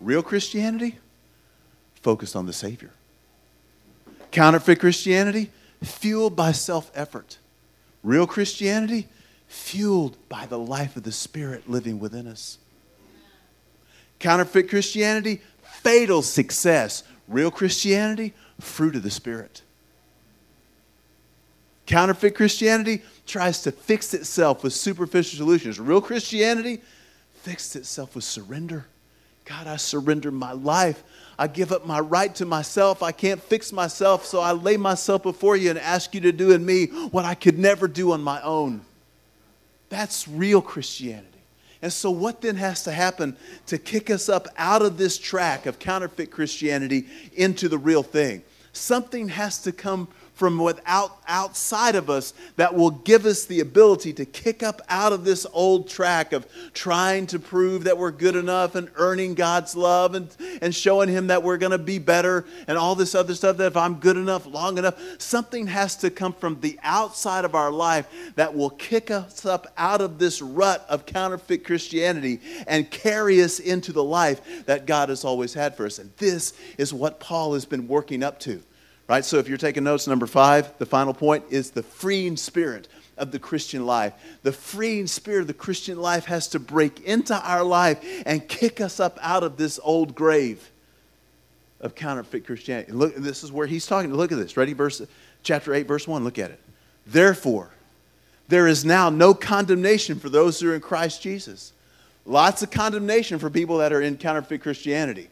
Real 0.00 0.22
Christianity, 0.22 0.98
focus 2.02 2.34
on 2.36 2.46
the 2.46 2.52
Savior. 2.52 2.90
Counterfeit 4.30 4.80
Christianity, 4.80 5.50
fueled 5.82 6.36
by 6.36 6.52
self 6.52 6.90
effort. 6.94 7.38
Real 8.02 8.26
Christianity, 8.26 9.08
fueled 9.48 10.16
by 10.28 10.46
the 10.46 10.58
life 10.58 10.96
of 10.96 11.02
the 11.02 11.12
Spirit 11.12 11.68
living 11.68 11.98
within 11.98 12.26
us. 12.26 12.58
Counterfeit 14.18 14.68
Christianity, 14.68 15.40
fatal 15.62 16.22
success. 16.22 17.02
Real 17.26 17.50
Christianity, 17.50 18.34
fruit 18.60 18.96
of 18.96 19.02
the 19.02 19.10
Spirit. 19.10 19.62
Counterfeit 21.86 22.36
Christianity 22.36 23.02
tries 23.26 23.62
to 23.62 23.72
fix 23.72 24.14
itself 24.14 24.62
with 24.62 24.72
superficial 24.72 25.38
solutions. 25.38 25.80
Real 25.80 26.00
Christianity 26.00 26.80
fixed 27.32 27.74
itself 27.74 28.14
with 28.14 28.24
surrender. 28.24 28.86
God, 29.44 29.66
I 29.66 29.76
surrender 29.76 30.30
my 30.30 30.52
life. 30.52 31.02
I 31.38 31.46
give 31.46 31.72
up 31.72 31.86
my 31.86 31.98
right 31.98 32.34
to 32.36 32.44
myself. 32.44 33.02
I 33.02 33.12
can't 33.12 33.42
fix 33.42 33.72
myself, 33.72 34.26
so 34.26 34.40
I 34.40 34.52
lay 34.52 34.76
myself 34.76 35.22
before 35.22 35.56
you 35.56 35.70
and 35.70 35.78
ask 35.78 36.14
you 36.14 36.20
to 36.20 36.32
do 36.32 36.52
in 36.52 36.64
me 36.64 36.86
what 36.86 37.24
I 37.24 37.34
could 37.34 37.58
never 37.58 37.88
do 37.88 38.12
on 38.12 38.22
my 38.22 38.40
own. 38.42 38.82
That's 39.88 40.28
real 40.28 40.62
Christianity. 40.62 41.26
And 41.82 41.92
so, 41.92 42.10
what 42.10 42.42
then 42.42 42.56
has 42.56 42.84
to 42.84 42.92
happen 42.92 43.36
to 43.66 43.78
kick 43.78 44.10
us 44.10 44.28
up 44.28 44.48
out 44.58 44.82
of 44.82 44.98
this 44.98 45.16
track 45.16 45.64
of 45.66 45.78
counterfeit 45.78 46.30
Christianity 46.30 47.06
into 47.32 47.68
the 47.68 47.78
real 47.78 48.02
thing? 48.02 48.42
Something 48.72 49.28
has 49.28 49.62
to 49.62 49.72
come 49.72 50.08
from 50.40 50.56
without 50.56 51.18
outside 51.28 51.94
of 51.94 52.08
us 52.08 52.32
that 52.56 52.74
will 52.74 52.90
give 52.90 53.26
us 53.26 53.44
the 53.44 53.60
ability 53.60 54.10
to 54.10 54.24
kick 54.24 54.62
up 54.62 54.80
out 54.88 55.12
of 55.12 55.22
this 55.22 55.46
old 55.52 55.86
track 55.86 56.32
of 56.32 56.46
trying 56.72 57.26
to 57.26 57.38
prove 57.38 57.84
that 57.84 57.98
we're 57.98 58.10
good 58.10 58.34
enough 58.34 58.74
and 58.74 58.90
earning 58.94 59.34
God's 59.34 59.76
love 59.76 60.14
and, 60.14 60.34
and 60.62 60.74
showing 60.74 61.10
him 61.10 61.26
that 61.26 61.42
we're 61.42 61.58
going 61.58 61.72
to 61.72 61.78
be 61.78 61.98
better 61.98 62.46
and 62.66 62.78
all 62.78 62.94
this 62.94 63.14
other 63.14 63.34
stuff 63.34 63.58
that 63.58 63.66
if 63.66 63.76
I'm 63.76 63.96
good 63.96 64.16
enough, 64.16 64.46
long 64.46 64.78
enough, 64.78 64.98
something 65.18 65.66
has 65.66 65.94
to 65.96 66.08
come 66.08 66.32
from 66.32 66.58
the 66.62 66.80
outside 66.82 67.44
of 67.44 67.54
our 67.54 67.70
life 67.70 68.32
that 68.36 68.54
will 68.54 68.70
kick 68.70 69.10
us 69.10 69.44
up 69.44 69.66
out 69.76 70.00
of 70.00 70.18
this 70.18 70.40
rut 70.40 70.86
of 70.88 71.04
counterfeit 71.04 71.66
Christianity 71.66 72.40
and 72.66 72.90
carry 72.90 73.42
us 73.42 73.60
into 73.60 73.92
the 73.92 74.02
life 74.02 74.64
that 74.64 74.86
God 74.86 75.10
has 75.10 75.22
always 75.22 75.52
had 75.52 75.76
for 75.76 75.84
us. 75.84 75.98
And 75.98 76.10
this 76.16 76.54
is 76.78 76.94
what 76.94 77.20
Paul 77.20 77.52
has 77.52 77.66
been 77.66 77.86
working 77.86 78.22
up 78.22 78.40
to. 78.40 78.62
Right? 79.10 79.24
So 79.24 79.38
if 79.38 79.48
you're 79.48 79.58
taking 79.58 79.82
notes, 79.82 80.06
number 80.06 80.28
five, 80.28 80.78
the 80.78 80.86
final 80.86 81.12
point 81.12 81.42
is 81.50 81.72
the 81.72 81.82
freeing 81.82 82.36
spirit 82.36 82.86
of 83.18 83.32
the 83.32 83.40
Christian 83.40 83.84
life. 83.84 84.12
The 84.44 84.52
freeing 84.52 85.08
spirit 85.08 85.40
of 85.40 85.46
the 85.48 85.52
Christian 85.52 86.00
life 86.00 86.26
has 86.26 86.46
to 86.50 86.60
break 86.60 87.00
into 87.00 87.34
our 87.34 87.64
life 87.64 87.98
and 88.24 88.46
kick 88.46 88.80
us 88.80 89.00
up 89.00 89.18
out 89.20 89.42
of 89.42 89.56
this 89.56 89.80
old 89.82 90.14
grave 90.14 90.70
of 91.80 91.96
counterfeit 91.96 92.46
Christianity. 92.46 92.92
Look, 92.92 93.16
this 93.16 93.42
is 93.42 93.50
where 93.50 93.66
he's 93.66 93.84
talking. 93.84 94.14
Look 94.14 94.30
at 94.30 94.38
this. 94.38 94.56
Ready? 94.56 94.74
Verse 94.74 95.02
chapter 95.42 95.74
8, 95.74 95.88
verse 95.88 96.06
1. 96.06 96.22
Look 96.22 96.38
at 96.38 96.52
it. 96.52 96.60
Therefore, 97.04 97.70
there 98.46 98.68
is 98.68 98.84
now 98.84 99.10
no 99.10 99.34
condemnation 99.34 100.20
for 100.20 100.28
those 100.28 100.60
who 100.60 100.70
are 100.70 100.76
in 100.76 100.80
Christ 100.80 101.20
Jesus. 101.20 101.72
Lots 102.26 102.62
of 102.62 102.70
condemnation 102.70 103.40
for 103.40 103.50
people 103.50 103.78
that 103.78 103.92
are 103.92 104.02
in 104.02 104.18
counterfeit 104.18 104.62
Christianity 104.62 105.30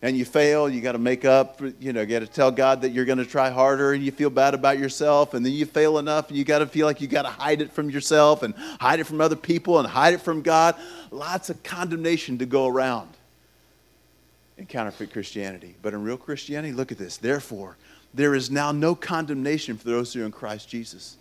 and 0.00 0.16
you 0.16 0.24
fail, 0.24 0.68
you 0.68 0.80
got 0.80 0.92
to 0.92 0.98
make 0.98 1.24
up, 1.24 1.60
you 1.80 1.92
know, 1.92 2.02
you 2.02 2.06
got 2.06 2.20
to 2.20 2.26
tell 2.26 2.52
God 2.52 2.82
that 2.82 2.90
you're 2.90 3.04
going 3.04 3.18
to 3.18 3.26
try 3.26 3.50
harder 3.50 3.92
and 3.92 4.04
you 4.04 4.12
feel 4.12 4.30
bad 4.30 4.54
about 4.54 4.78
yourself 4.78 5.34
and 5.34 5.44
then 5.44 5.52
you 5.52 5.66
fail 5.66 5.98
enough 5.98 6.28
and 6.28 6.38
you 6.38 6.44
got 6.44 6.60
to 6.60 6.66
feel 6.66 6.86
like 6.86 7.00
you 7.00 7.08
got 7.08 7.22
to 7.22 7.30
hide 7.30 7.60
it 7.60 7.72
from 7.72 7.90
yourself 7.90 8.44
and 8.44 8.54
hide 8.80 9.00
it 9.00 9.04
from 9.04 9.20
other 9.20 9.34
people 9.34 9.78
and 9.78 9.88
hide 9.88 10.14
it 10.14 10.20
from 10.20 10.42
God. 10.42 10.76
Lots 11.10 11.50
of 11.50 11.62
condemnation 11.64 12.38
to 12.38 12.46
go 12.46 12.68
around 12.68 13.10
in 14.56 14.66
counterfeit 14.66 15.12
Christianity. 15.12 15.74
But 15.82 15.94
in 15.94 16.04
real 16.04 16.16
Christianity, 16.16 16.72
look 16.72 16.92
at 16.92 16.98
this. 16.98 17.16
Therefore, 17.16 17.76
there 18.14 18.36
is 18.36 18.50
now 18.52 18.70
no 18.70 18.94
condemnation 18.94 19.76
for 19.76 19.88
those 19.88 20.12
who 20.12 20.22
are 20.22 20.26
in 20.26 20.32
Christ 20.32 20.68
Jesus. 20.68 21.16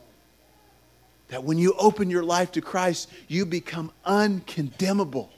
That 1.30 1.44
when 1.44 1.58
you 1.58 1.74
open 1.80 2.12
your 2.12 2.24
life 2.24 2.52
to 2.54 2.62
Christ, 2.62 3.10
you 3.28 3.46
become 3.46 3.92
uncondemnable 4.06 5.32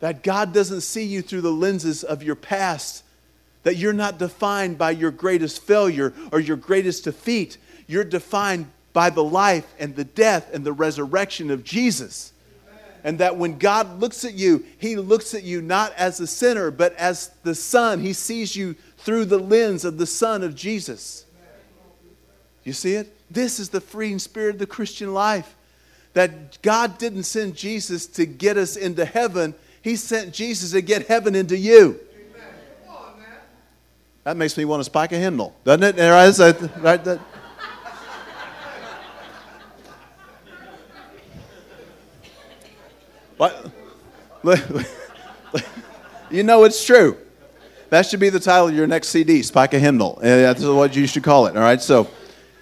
that 0.00 0.22
God 0.22 0.52
doesn't 0.52 0.82
see 0.82 1.04
you 1.04 1.22
through 1.22 1.40
the 1.40 1.52
lenses 1.52 2.04
of 2.04 2.22
your 2.22 2.36
past, 2.36 3.04
that 3.64 3.76
you're 3.76 3.92
not 3.92 4.18
defined 4.18 4.78
by 4.78 4.92
your 4.92 5.10
greatest 5.10 5.62
failure 5.62 6.12
or 6.32 6.40
your 6.40 6.56
greatest 6.56 7.04
defeat. 7.04 7.58
You're 7.86 8.04
defined 8.04 8.70
by 8.92 9.10
the 9.10 9.24
life 9.24 9.66
and 9.78 9.94
the 9.96 10.04
death 10.04 10.52
and 10.52 10.64
the 10.64 10.72
resurrection 10.72 11.50
of 11.50 11.64
Jesus. 11.64 12.32
And 13.04 13.18
that 13.18 13.36
when 13.36 13.58
God 13.58 14.00
looks 14.00 14.24
at 14.24 14.34
you, 14.34 14.64
He 14.78 14.96
looks 14.96 15.34
at 15.34 15.44
you 15.44 15.62
not 15.62 15.92
as 15.94 16.20
a 16.20 16.26
sinner, 16.26 16.70
but 16.70 16.94
as 16.96 17.30
the 17.42 17.54
Son. 17.54 18.00
He 18.00 18.12
sees 18.12 18.56
you 18.56 18.74
through 18.98 19.26
the 19.26 19.38
lens 19.38 19.84
of 19.84 19.98
the 19.98 20.06
Son 20.06 20.42
of 20.42 20.54
Jesus. 20.54 21.24
You 22.64 22.72
see 22.72 22.94
it? 22.94 23.14
This 23.30 23.60
is 23.60 23.68
the 23.68 23.80
freeing 23.80 24.18
spirit 24.18 24.56
of 24.56 24.58
the 24.58 24.66
Christian 24.66 25.14
life. 25.14 25.54
That 26.14 26.60
God 26.62 26.98
didn't 26.98 27.22
send 27.22 27.54
Jesus 27.54 28.06
to 28.08 28.26
get 28.26 28.56
us 28.56 28.76
into 28.76 29.04
heaven, 29.04 29.54
he 29.88 29.96
sent 29.96 30.34
Jesus 30.34 30.72
to 30.72 30.82
get 30.82 31.06
heaven 31.06 31.34
into 31.34 31.56
you. 31.56 31.98
That 34.24 34.36
makes 34.36 34.54
me 34.58 34.66
want 34.66 34.80
to 34.80 34.84
spike 34.84 35.12
a 35.12 35.16
hymnal, 35.16 35.56
doesn't 35.64 35.98
it? 35.98 36.10
Right? 36.92 37.18
What? 43.38 43.70
you 46.30 46.42
know 46.42 46.64
it's 46.64 46.84
true. 46.84 47.16
That 47.88 48.04
should 48.04 48.20
be 48.20 48.28
the 48.28 48.40
title 48.40 48.68
of 48.68 48.74
your 48.74 48.86
next 48.86 49.08
CD, 49.08 49.42
Spike 49.42 49.72
a 49.72 49.78
Hymnal. 49.78 50.18
That's 50.20 50.62
what 50.62 50.94
you 50.94 51.06
should 51.06 51.22
call 51.22 51.46
it, 51.46 51.56
all 51.56 51.62
right? 51.62 51.80
So, 51.80 52.08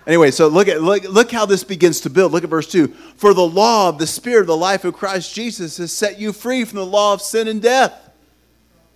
anyway, 0.06 0.30
so 0.30 0.48
look 0.48 0.68
at 0.68 0.82
look, 0.82 1.04
look 1.04 1.30
how 1.30 1.46
this 1.46 1.64
begins 1.64 2.00
to 2.02 2.10
build. 2.10 2.32
Look 2.32 2.44
at 2.44 2.50
verse 2.50 2.70
2. 2.70 2.88
For 2.88 3.34
the 3.34 3.46
law 3.46 3.88
of 3.88 3.98
the 3.98 4.06
Spirit 4.06 4.42
of 4.42 4.46
the 4.46 4.56
life 4.56 4.84
of 4.84 4.94
Christ 4.94 5.34
Jesus 5.34 5.76
has 5.78 5.92
set 5.92 6.18
you 6.18 6.32
free 6.32 6.64
from 6.64 6.78
the 6.78 6.86
law 6.86 7.12
of 7.12 7.22
sin 7.22 7.48
and 7.48 7.60
death. 7.60 7.92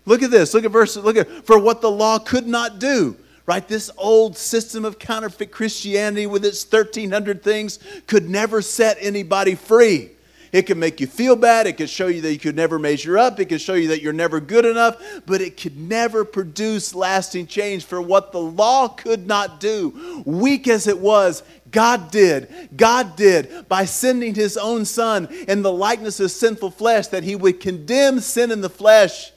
Look 0.07 0.23
at 0.23 0.31
this. 0.31 0.55
Look 0.55 0.65
at 0.65 0.71
verse. 0.71 0.97
Look 0.97 1.17
at 1.17 1.29
for 1.47 1.59
what 1.59 1.81
the 1.81 1.91
law 1.91 2.19
could 2.19 2.47
not 2.47 2.79
do. 2.79 3.17
Right? 3.47 3.67
This 3.67 3.91
old 3.97 4.37
system 4.37 4.85
of 4.85 4.99
counterfeit 4.99 5.51
Christianity 5.51 6.27
with 6.27 6.45
its 6.45 6.65
1300 6.65 7.43
things 7.43 7.81
could 8.07 8.29
never 8.29 8.63
set 8.63 8.97
anybody 9.01 9.57
free. 9.57 10.11
It 10.53 10.63
can 10.63 10.81
make 10.81 11.01
you 11.01 11.07
feel 11.07 11.37
bad. 11.37 11.67
It 11.67 11.77
could 11.77 11.91
show 11.91 12.09
you 12.09 12.21
that 12.23 12.33
you 12.33 12.39
could 12.39 12.57
never 12.57 12.79
measure 12.79 13.17
up. 13.17 13.39
It 13.39 13.47
could 13.47 13.61
show 13.61 13.75
you 13.75 13.89
that 13.89 14.03
you're 14.03 14.13
never 14.13 14.41
good 14.41 14.65
enough. 14.65 15.01
But 15.25 15.41
it 15.41 15.57
could 15.57 15.79
never 15.79 16.25
produce 16.25 16.95
lasting 16.95 17.47
change 17.47 17.85
for 17.85 18.01
what 18.01 18.33
the 18.33 18.41
law 18.41 18.89
could 18.89 19.27
not 19.27 19.61
do. 19.61 20.23
Weak 20.27 20.67
as 20.67 20.89
it 20.89 20.99
was, 20.99 21.45
God 21.71 22.11
did. 22.11 22.71
God 22.77 23.15
did 23.15 23.69
by 23.69 23.85
sending 23.85 24.35
his 24.35 24.57
own 24.57 24.85
son 24.85 25.29
in 25.47 25.63
the 25.63 25.73
likeness 25.73 26.19
of 26.19 26.33
sinful 26.33 26.73
flesh 26.73 27.07
that 27.09 27.23
he 27.23 27.37
would 27.37 27.61
condemn 27.61 28.19
sin 28.19 28.51
in 28.51 28.61
the 28.61 28.69
flesh. 28.69 29.31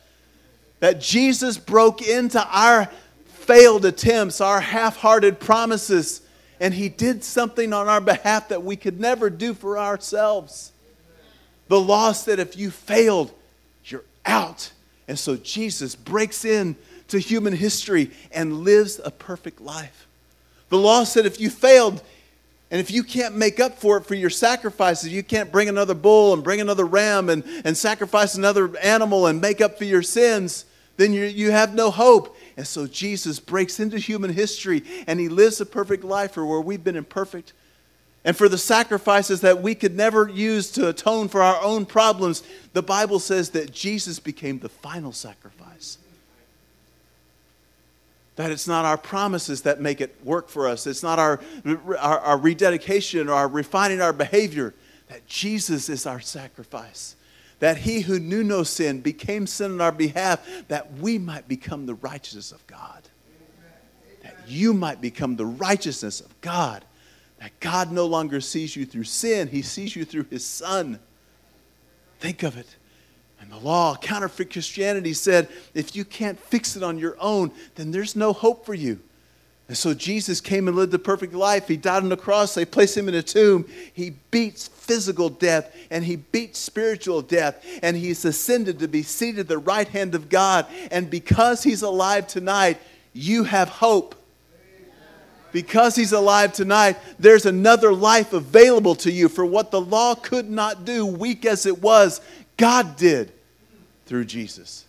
That 0.80 1.00
Jesus 1.00 1.58
broke 1.58 2.02
into 2.02 2.44
our 2.46 2.90
failed 3.26 3.86
attempts, 3.86 4.42
our 4.42 4.60
half 4.60 4.98
hearted 4.98 5.40
promises, 5.40 6.22
and 6.60 6.74
he 6.74 6.90
did 6.90 7.24
something 7.24 7.72
on 7.72 7.88
our 7.88 8.02
behalf 8.02 8.50
that 8.50 8.64
we 8.64 8.76
could 8.76 9.00
never 9.00 9.30
do 9.30 9.54
for 9.54 9.78
ourselves. 9.78 10.73
The 11.74 11.82
law 11.82 12.12
said 12.12 12.38
if 12.38 12.56
you 12.56 12.70
failed, 12.70 13.32
you're 13.86 14.04
out. 14.28 14.72
And 15.08 15.18
so 15.18 15.36
Jesus 15.36 15.96
breaks 15.96 16.46
in 16.46 16.76
to 17.08 17.18
human 17.18 17.54
history 17.54 18.12
and 18.32 18.60
lives 18.60 19.02
a 19.04 19.10
perfect 19.10 19.60
life. 19.60 20.06
The 20.70 20.78
law 20.78 21.04
said 21.04 21.26
if 21.26 21.40
you 21.40 21.50
failed, 21.50 22.04
and 22.70 22.80
if 22.80 22.92
you 22.92 23.02
can't 23.02 23.36
make 23.36 23.60
up 23.60 23.80
for 23.80 23.98
it 23.98 24.06
for 24.06 24.14
your 24.14 24.30
sacrifices, 24.30 25.12
you 25.12 25.24
can't 25.24 25.52
bring 25.52 25.68
another 25.68 25.96
bull 25.96 26.36
and 26.36 26.44
bring 26.44 26.62
another 26.62 26.86
ram 26.86 27.28
and, 27.28 27.44
and 27.66 27.76
sacrifice 27.76 28.36
another 28.36 28.78
animal 28.78 29.26
and 29.26 29.42
make 29.42 29.60
up 29.60 29.80
for 29.80 29.86
your 29.86 30.04
sins, 30.04 30.66
then 30.98 31.12
you, 31.12 31.26
you 31.26 31.50
have 31.50 31.74
no 31.74 31.90
hope. 31.90 32.38
And 32.56 32.68
so 32.68 32.86
Jesus 32.86 33.40
breaks 33.40 33.80
into 33.80 33.98
human 33.98 34.32
history 34.32 34.84
and 35.08 35.20
he 35.20 35.28
lives 35.28 35.60
a 35.60 35.66
perfect 35.66 36.04
life 36.04 36.34
for 36.34 36.46
where 36.46 36.62
we've 36.62 36.84
been 36.84 36.96
imperfect 36.96 37.52
and 38.26 38.38
for 38.38 38.48
the 38.48 38.58
sacrifices 38.58 39.42
that 39.42 39.62
we 39.62 39.76
could 39.76 39.96
never 39.96 40.30
use 40.30 40.72
to 40.72 40.88
atone 40.88 41.28
for 41.28 41.42
our 41.42 41.62
own 41.62 41.86
problems, 41.86 42.42
the 42.72 42.82
Bible 42.82 43.20
says 43.20 43.50
that 43.50 43.72
Jesus 43.72 44.20
became 44.20 44.60
the 44.60 44.70
final 44.70 45.12
sacrifice. 45.12 45.98
That 48.38 48.50
it's 48.50 48.68
not 48.68 48.86
our 48.86 48.98
promises 48.98 49.64
that 49.64 49.82
make 49.82 50.00
it 50.00 50.16
work 50.24 50.48
for 50.48 50.68
us, 50.68 50.88
it's 50.88 51.04
not 51.04 51.20
our, 51.20 51.42
our, 52.00 52.20
our 52.20 52.38
rededication 52.38 53.28
or 53.28 53.34
our 53.34 53.48
refining 53.48 54.02
our 54.02 54.14
behavior, 54.14 54.74
that 55.10 55.28
Jesus 55.28 55.90
is 55.90 56.08
our 56.08 56.22
sacrifice. 56.22 57.16
That 57.60 57.78
he 57.78 58.02
who 58.02 58.20
knew 58.20 58.44
no 58.44 58.64
sin 58.64 59.02
became 59.02 59.48
sin 59.48 59.72
on 59.74 59.82
our 59.82 59.92
behalf, 59.92 60.46
that 60.70 60.94
we 60.94 61.18
might 61.18 61.48
become 61.48 61.86
the 61.86 61.94
righteousness 61.96 62.52
of 62.52 62.66
God. 62.68 63.08
That 64.24 64.38
you 64.48 64.74
might 64.74 65.02
become 65.02 65.36
the 65.36 65.46
righteousness 65.46 66.20
of 66.22 66.40
God 66.42 66.84
that 67.44 67.60
God 67.60 67.92
no 67.92 68.06
longer 68.06 68.40
sees 68.40 68.74
you 68.74 68.86
through 68.86 69.04
sin, 69.04 69.50
He 69.50 69.62
sees 69.62 69.98
you 69.98 70.06
through 70.06 70.28
His 70.30 70.46
Son. 70.46 70.98
Think 72.22 72.42
of 72.42 72.56
it. 72.56 72.78
And 73.42 73.52
the 73.52 73.58
law, 73.58 73.98
counterfeit 73.98 74.50
Christianity 74.50 75.12
said, 75.12 75.50
if 75.74 75.94
you 75.94 76.06
can't 76.06 76.40
fix 76.40 76.78
it 76.78 76.84
on 76.84 76.98
your 76.98 77.18
own, 77.20 77.52
then 77.76 77.92
there's 77.92 78.16
no 78.16 78.32
hope 78.32 78.66
for 78.66 78.74
you. 78.74 79.02
And 79.68 79.78
so 79.78 79.94
Jesus 79.94 80.40
came 80.40 80.70
and 80.70 80.78
lived 80.78 80.94
a 80.94 81.00
perfect 81.00 81.34
life. 81.34 81.68
He 81.68 81.76
died 81.76 82.04
on 82.04 82.08
the 82.08 82.16
cross. 82.16 82.54
They 82.54 82.64
placed 82.64 82.96
him 82.96 83.10
in 83.10 83.16
a 83.16 83.22
tomb. 83.22 83.66
He 83.94 84.12
beats 84.32 84.70
physical 84.70 85.28
death 85.28 85.76
and 85.92 86.06
he 86.06 86.16
beats 86.16 86.60
spiritual 86.60 87.22
death. 87.22 87.62
And 87.82 87.98
he's 87.98 88.24
ascended 88.24 88.80
to 88.80 88.88
be 88.88 89.04
seated 89.04 89.42
at 89.42 89.48
the 89.50 89.58
right 89.58 89.90
hand 89.90 90.16
of 90.16 90.30
God. 90.30 90.66
And 90.92 91.10
because 91.10 91.64
he's 91.64 91.82
alive 91.82 92.26
tonight, 92.28 92.80
you 93.12 93.44
have 93.44 93.68
hope 93.68 94.16
because 95.54 95.96
he's 95.96 96.12
alive 96.12 96.52
tonight, 96.52 96.98
there's 97.18 97.46
another 97.46 97.94
life 97.94 98.34
available 98.34 98.96
to 98.96 99.12
you 99.12 99.30
for 99.30 99.46
what 99.46 99.72
the 99.72 99.80
law 99.80 100.16
could 100.16 100.50
not 100.50 100.84
do, 100.84 101.06
weak 101.06 101.46
as 101.46 101.66
it 101.66 101.82
was, 101.82 102.20
God 102.58 102.98
did 102.98 103.32
through 104.06 104.26
Jesus. 104.26 104.86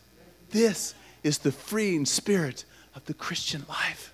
This 0.51 0.95
is 1.23 1.39
the 1.39 1.53
freeing 1.53 2.07
spirit 2.07 2.65
of 2.97 3.05
the 3.05 3.15
Christian 3.15 3.65
life. 3.69 4.13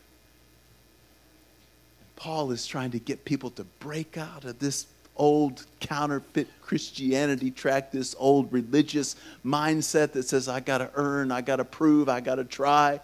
Paul 2.17 2.51
is 2.51 2.67
trying 2.67 2.91
to 2.91 2.99
get 2.99 3.25
people 3.25 3.51
to 3.53 3.65
break 3.79 4.19
out 4.19 4.45
of 4.45 4.59
this 4.59 4.87
old 5.17 5.65
counterfeit 5.81 6.49
Christianity 6.63 7.51
track, 7.51 7.93
this 7.93 8.15
old 8.19 8.53
religious 8.53 9.17
mindset 9.45 10.13
that 10.13 10.25
says, 10.25 10.49
I 10.49 10.61
got 10.61 10.79
to 10.79 10.91
earn, 10.95 11.31
I 11.31 11.43
got 11.43 11.57
to 11.57 11.65
prove, 11.65 12.09
I 12.09 12.21
got 12.21 12.37
to 12.37 12.45
try, 12.45 13.01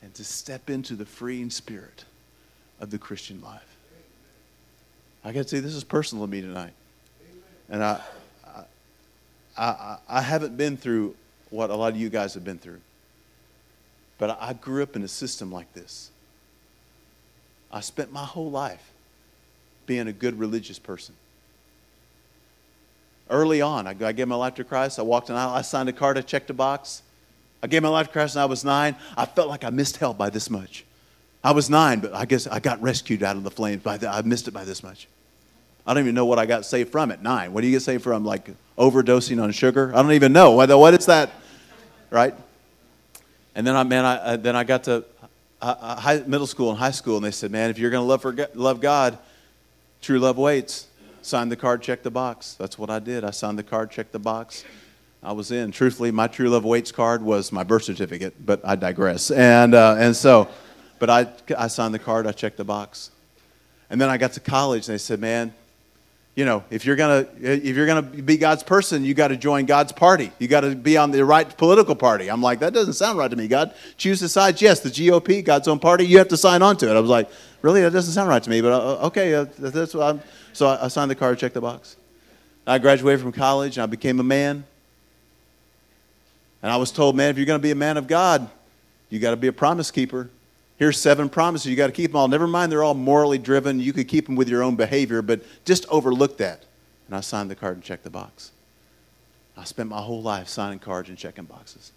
and 0.00 0.14
to 0.14 0.24
step 0.24 0.70
into 0.70 0.94
the 0.94 1.04
freeing 1.04 1.50
spirit 1.50 2.04
of 2.80 2.90
the 2.90 2.98
Christian 2.98 3.40
life. 3.40 3.76
I 5.24 5.32
to 5.32 5.46
say, 5.46 5.60
this 5.60 5.74
is 5.74 5.84
personal 5.84 6.24
to 6.24 6.30
me 6.30 6.40
tonight. 6.40 6.72
And 7.68 7.82
I, 7.84 8.00
I, 9.56 9.64
I, 9.64 9.98
I 10.08 10.20
haven't 10.22 10.56
been 10.56 10.76
through 10.76 11.14
what 11.50 11.70
a 11.70 11.74
lot 11.74 11.92
of 11.92 11.98
you 11.98 12.08
guys 12.08 12.34
have 12.34 12.44
been 12.44 12.58
through. 12.58 12.80
But 14.18 14.38
I 14.40 14.52
grew 14.52 14.82
up 14.82 14.96
in 14.96 15.02
a 15.02 15.08
system 15.08 15.52
like 15.52 15.72
this. 15.74 16.10
I 17.70 17.80
spent 17.80 18.12
my 18.12 18.24
whole 18.24 18.50
life 18.50 18.92
being 19.86 20.08
a 20.08 20.12
good 20.12 20.38
religious 20.38 20.78
person. 20.78 21.14
Early 23.28 23.60
on, 23.60 23.86
I, 23.86 23.90
I 23.90 24.12
gave 24.12 24.28
my 24.28 24.36
life 24.36 24.54
to 24.54 24.64
Christ. 24.64 24.98
I 24.98 25.02
walked 25.02 25.28
an 25.28 25.36
aisle. 25.36 25.50
I 25.50 25.62
signed 25.62 25.88
a 25.88 25.92
card. 25.92 26.16
I 26.16 26.22
checked 26.22 26.48
a 26.48 26.54
box. 26.54 27.02
I 27.62 27.66
gave 27.66 27.82
my 27.82 27.88
life 27.88 28.06
to 28.06 28.12
Christ 28.12 28.36
when 28.36 28.42
I 28.42 28.46
was 28.46 28.64
nine. 28.64 28.96
I 29.16 29.26
felt 29.26 29.48
like 29.48 29.64
I 29.64 29.70
missed 29.70 29.98
hell 29.98 30.14
by 30.14 30.30
this 30.30 30.48
much. 30.48 30.84
I 31.42 31.52
was 31.52 31.70
nine, 31.70 32.00
but 32.00 32.14
I 32.14 32.24
guess 32.24 32.46
I 32.46 32.58
got 32.58 32.82
rescued 32.82 33.22
out 33.22 33.36
of 33.36 33.44
the 33.44 33.50
flames. 33.50 33.82
By 33.82 33.96
the, 33.96 34.08
I 34.08 34.22
missed 34.22 34.48
it 34.48 34.50
by 34.52 34.64
this 34.64 34.82
much. 34.82 35.08
I 35.86 35.94
don't 35.94 36.02
even 36.02 36.14
know 36.14 36.26
what 36.26 36.38
I 36.38 36.46
got 36.46 36.66
saved 36.66 36.92
from 36.92 37.10
at 37.10 37.22
nine. 37.22 37.52
What 37.52 37.62
do 37.62 37.66
you 37.66 37.76
get 37.76 37.82
saved 37.82 38.02
from? 38.02 38.24
Like 38.24 38.50
overdosing 38.76 39.42
on 39.42 39.50
sugar? 39.52 39.90
I 39.94 40.02
don't 40.02 40.12
even 40.12 40.32
know. 40.32 40.52
What, 40.52 40.94
is 40.94 41.06
that? 41.06 41.30
Right? 42.10 42.34
And 43.54 43.66
then 43.66 43.74
I, 43.74 43.82
man, 43.84 44.04
I, 44.04 44.36
then 44.36 44.54
I 44.54 44.64
got 44.64 44.84
to 44.84 45.04
uh, 45.60 45.74
uh, 45.80 46.00
high, 46.00 46.22
middle 46.26 46.46
school 46.46 46.70
and 46.70 46.78
high 46.78 46.90
school, 46.90 47.16
and 47.16 47.24
they 47.24 47.30
said, 47.30 47.50
man, 47.50 47.70
if 47.70 47.78
you're 47.78 47.90
going 47.90 48.02
to 48.02 48.06
love, 48.06 48.54
love 48.54 48.80
God, 48.80 49.18
true 50.02 50.18
love 50.18 50.38
waits. 50.38 50.86
Sign 51.22 51.48
the 51.48 51.56
card, 51.56 51.82
check 51.82 52.02
the 52.02 52.10
box. 52.10 52.54
That's 52.54 52.78
what 52.78 52.90
I 52.90 53.00
did. 53.00 53.24
I 53.24 53.30
signed 53.30 53.58
the 53.58 53.64
card, 53.64 53.90
checked 53.90 54.12
the 54.12 54.18
box. 54.18 54.64
I 55.22 55.32
was 55.32 55.50
in. 55.50 55.72
Truthfully, 55.72 56.10
my 56.10 56.28
true 56.28 56.48
love 56.48 56.64
waits 56.64 56.92
card 56.92 57.22
was 57.22 57.50
my 57.50 57.64
birth 57.64 57.82
certificate, 57.82 58.34
but 58.46 58.60
I 58.64 58.76
digress. 58.76 59.30
And, 59.30 59.74
uh, 59.74 59.96
and 59.98 60.14
so, 60.14 60.48
but 60.98 61.10
I, 61.10 61.28
I 61.56 61.68
signed 61.68 61.94
the 61.94 61.98
card, 61.98 62.26
I 62.26 62.32
checked 62.32 62.56
the 62.56 62.64
box. 62.64 63.10
And 63.90 64.00
then 64.00 64.08
I 64.08 64.18
got 64.18 64.32
to 64.34 64.40
college 64.40 64.88
and 64.88 64.94
they 64.94 64.98
said, 64.98 65.20
man, 65.20 65.54
you 66.34 66.44
know, 66.44 66.62
if 66.70 66.84
you're 66.84 66.94
gonna 66.94 67.26
if 67.40 67.74
you're 67.74 67.86
gonna 67.86 68.02
be 68.02 68.36
God's 68.36 68.62
person, 68.62 69.04
you 69.04 69.12
got 69.12 69.28
to 69.28 69.36
join 69.36 69.66
God's 69.66 69.90
party. 69.90 70.30
You 70.38 70.46
got 70.46 70.60
to 70.60 70.76
be 70.76 70.96
on 70.96 71.10
the 71.10 71.24
right 71.24 71.56
political 71.56 71.96
party. 71.96 72.28
I'm 72.28 72.40
like, 72.40 72.60
that 72.60 72.72
doesn't 72.72 72.92
sound 72.92 73.18
right 73.18 73.28
to 73.28 73.36
me. 73.36 73.48
God, 73.48 73.74
choose 73.96 74.20
the 74.20 74.28
side. 74.28 74.62
Yes, 74.62 74.78
the 74.78 74.88
GOP, 74.88 75.44
God's 75.44 75.66
own 75.66 75.80
party. 75.80 76.06
You 76.06 76.18
have 76.18 76.28
to 76.28 76.36
sign 76.36 76.62
on 76.62 76.76
to 76.76 76.88
it. 76.88 76.96
I 76.96 77.00
was 77.00 77.10
like, 77.10 77.28
really, 77.60 77.80
that 77.80 77.92
doesn't 77.92 78.12
sound 78.12 78.28
right 78.28 78.40
to 78.40 78.50
me. 78.50 78.60
But 78.60 78.72
uh, 78.72 79.06
okay, 79.08 79.34
uh, 79.34 79.46
that's 79.58 79.94
what 79.94 80.04
I'm. 80.04 80.22
So 80.52 80.68
I, 80.68 80.84
I 80.84 80.88
signed 80.88 81.10
the 81.10 81.16
card, 81.16 81.40
checked 81.40 81.54
the 81.54 81.60
box. 81.60 81.96
I 82.68 82.78
graduated 82.78 83.20
from 83.20 83.32
college 83.32 83.76
and 83.76 83.82
I 83.82 83.86
became 83.86 84.20
a 84.20 84.24
man. 84.24 84.64
And 86.62 86.70
I 86.70 86.76
was 86.76 86.92
told, 86.92 87.16
man, 87.16 87.30
if 87.30 87.36
you're 87.36 87.46
going 87.46 87.58
to 87.58 87.62
be 87.62 87.70
a 87.70 87.74
man 87.74 87.96
of 87.96 88.06
God, 88.06 88.48
you 89.10 89.18
got 89.18 89.30
to 89.30 89.36
be 89.36 89.48
a 89.48 89.52
promise 89.52 89.90
keeper. 89.90 90.30
Here's 90.78 90.98
seven 90.98 91.28
promises. 91.28 91.66
You 91.66 91.76
got 91.76 91.88
to 91.88 91.92
keep 91.92 92.12
them 92.12 92.16
all. 92.16 92.28
Never 92.28 92.46
mind, 92.46 92.70
they're 92.70 92.84
all 92.84 92.94
morally 92.94 93.38
driven. 93.38 93.80
You 93.80 93.92
could 93.92 94.08
keep 94.08 94.26
them 94.26 94.36
with 94.36 94.48
your 94.48 94.62
own 94.62 94.76
behavior, 94.76 95.22
but 95.22 95.42
just 95.64 95.86
overlook 95.88 96.38
that. 96.38 96.64
And 97.06 97.16
I 97.16 97.20
signed 97.20 97.50
the 97.50 97.56
card 97.56 97.74
and 97.74 97.82
checked 97.82 98.04
the 98.04 98.10
box. 98.10 98.52
I 99.56 99.64
spent 99.64 99.88
my 99.88 100.00
whole 100.00 100.22
life 100.22 100.48
signing 100.48 100.78
cards 100.78 101.08
and 101.08 101.18
checking 101.18 101.44
boxes 101.44 101.90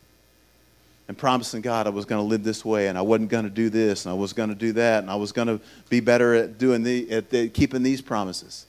and 1.07 1.17
promising 1.17 1.61
God 1.61 1.85
I 1.85 1.89
was 1.91 2.05
going 2.05 2.21
to 2.23 2.27
live 2.27 2.43
this 2.43 2.65
way 2.65 2.87
and 2.87 2.97
I 2.97 3.01
wasn't 3.01 3.29
going 3.29 3.43
to 3.43 3.51
do 3.51 3.69
this 3.69 4.05
and 4.05 4.11
I 4.11 4.17
was 4.17 4.33
going 4.33 4.49
to 4.49 4.55
do 4.55 4.71
that 4.73 5.03
and 5.03 5.11
I 5.11 5.15
was 5.15 5.31
going 5.31 5.47
to 5.47 5.59
be 5.89 5.99
better 5.99 6.33
at 6.33 6.57
doing 6.57 6.81
the 6.83 7.11
at 7.11 7.29
the, 7.29 7.49
keeping 7.49 7.83
these 7.83 8.01
promises. 8.01 8.65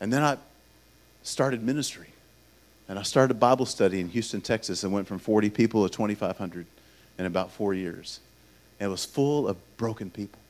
And 0.00 0.12
then 0.12 0.22
I 0.22 0.36
started 1.22 1.62
ministry. 1.62 2.08
And 2.88 2.98
I 2.98 3.02
started 3.02 3.38
Bible 3.38 3.66
study 3.66 4.00
in 4.00 4.08
Houston, 4.08 4.40
Texas, 4.40 4.82
and 4.82 4.92
went 4.92 5.06
from 5.06 5.20
40 5.20 5.48
people 5.50 5.88
to 5.88 5.96
2,500 5.96 6.66
in 7.18 7.26
about 7.26 7.52
four 7.52 7.72
years. 7.72 8.18
It 8.80 8.86
was 8.86 9.04
full 9.04 9.46
of 9.46 9.58
broken 9.76 10.10
people. 10.10 10.40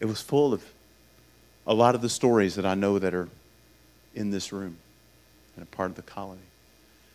It 0.00 0.06
was 0.06 0.20
full 0.20 0.54
of 0.54 0.62
a 1.66 1.74
lot 1.74 1.94
of 1.94 2.00
the 2.00 2.08
stories 2.08 2.54
that 2.54 2.64
I 2.64 2.74
know 2.74 2.98
that 2.98 3.12
are 3.12 3.28
in 4.14 4.30
this 4.30 4.52
room. 4.52 4.78
and 5.56 5.64
a 5.64 5.76
part 5.76 5.90
of 5.90 5.96
the 5.96 6.02
colony. 6.02 6.40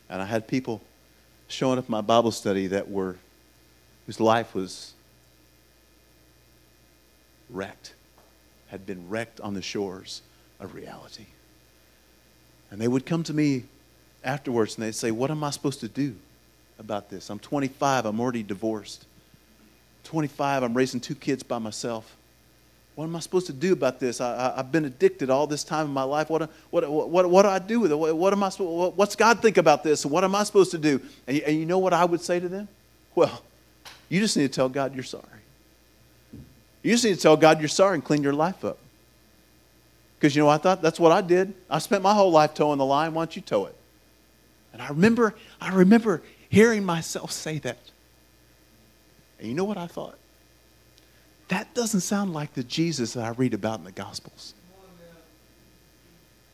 And 0.10 0.21
I 0.21 0.26
had 0.26 0.49
people 0.49 0.82
showing 1.47 1.80
up 1.80 1.86
in 1.88 1.91
my 1.91 2.02
Bible 2.02 2.32
study 2.32 2.67
that 2.67 2.91
were, 2.91 3.15
whose 4.06 4.19
life 4.19 4.54
was 4.54 4.93
wrecked, 7.49 7.93
had 8.67 8.86
been 8.86 9.08
wrecked 9.08 9.39
on 9.39 9.54
the 9.54 9.62
shores 9.62 10.21
of 10.60 10.76
reality. 10.76 11.28
And 12.69 12.82
they 12.82 12.88
would 12.89 13.06
come 13.06 13.23
to 13.23 13.34
me 13.34 13.63
afterwards 14.26 14.76
and 14.76 14.86
they'd 14.86 14.93
say, 14.93 15.10
What 15.10 15.32
am 15.32 15.41
I 15.41 15.52
supposed 15.52 15.80
to 15.80 15.88
do 15.88 16.15
about 16.78 17.10
this? 17.10 17.30
I'm 17.30 17.39
25, 17.39 18.06
I'm 18.06 18.19
already 18.19 18.43
divorced. 18.43 19.06
25, 20.03 20.63
I'm 20.63 20.73
raising 20.73 20.99
two 20.99 21.15
kids 21.15 21.43
by 21.43 21.59
myself. 21.59 22.15
What 22.95 23.05
am 23.05 23.15
I 23.15 23.19
supposed 23.21 23.47
to 23.47 23.53
do 23.53 23.73
about 23.73 23.99
this? 23.99 24.21
I, 24.21 24.55
have 24.55 24.71
been 24.71 24.85
addicted 24.85 25.29
all 25.31 25.47
this 25.47 25.63
time 25.63 25.87
in 25.87 25.91
my 25.91 26.03
life. 26.03 26.29
What, 26.29 26.49
what, 26.69 26.87
what, 26.89 27.29
what 27.29 27.41
do 27.41 27.49
I 27.49 27.57
do 27.57 27.79
with 27.79 27.91
it? 27.91 27.95
What, 27.95 28.15
what 28.15 28.33
am 28.33 28.43
I, 28.43 28.49
what's 28.49 29.15
God 29.15 29.41
think 29.41 29.57
about 29.57 29.83
this? 29.83 30.05
What 30.05 30.23
am 30.23 30.35
I 30.35 30.43
supposed 30.43 30.71
to 30.71 30.77
do? 30.77 31.01
And, 31.25 31.39
and 31.39 31.57
you 31.57 31.65
know 31.65 31.79
what 31.79 31.93
I 31.93 32.05
would 32.05 32.21
say 32.21 32.39
to 32.39 32.47
them? 32.47 32.67
Well, 33.15 33.41
you 34.09 34.19
just 34.19 34.37
need 34.37 34.43
to 34.43 34.53
tell 34.53 34.69
God 34.69 34.93
you're 34.93 35.03
sorry. 35.03 35.23
You 36.83 36.91
just 36.91 37.03
need 37.03 37.15
to 37.15 37.21
tell 37.21 37.37
God 37.37 37.59
you're 37.59 37.69
sorry 37.69 37.95
and 37.95 38.03
clean 38.03 38.21
your 38.21 38.33
life 38.33 38.63
up. 38.63 38.77
Because 40.19 40.35
you 40.35 40.41
know, 40.41 40.47
what 40.47 40.59
I 40.59 40.63
thought 40.63 40.81
that's 40.81 40.99
what 40.99 41.11
I 41.11 41.21
did. 41.21 41.53
I 41.69 41.79
spent 41.79 42.03
my 42.03 42.13
whole 42.13 42.31
life 42.31 42.53
toeing 42.53 42.77
the 42.77 42.85
line. 42.85 43.13
Why 43.13 43.21
don't 43.23 43.35
you 43.35 43.41
toe 43.41 43.65
it? 43.65 43.75
And 44.71 44.81
I 44.81 44.89
remember, 44.89 45.33
I 45.59 45.73
remember 45.73 46.21
hearing 46.49 46.83
myself 46.83 47.31
say 47.31 47.59
that. 47.59 47.77
And 49.39 49.47
you 49.47 49.53
know 49.53 49.63
what 49.63 49.77
I 49.77 49.87
thought? 49.87 50.17
That 51.49 51.73
doesn't 51.73 52.01
sound 52.01 52.33
like 52.33 52.53
the 52.53 52.63
Jesus 52.63 53.13
that 53.13 53.23
I 53.23 53.29
read 53.29 53.53
about 53.53 53.79
in 53.79 53.85
the 53.85 53.91
Gospels. 53.91 54.53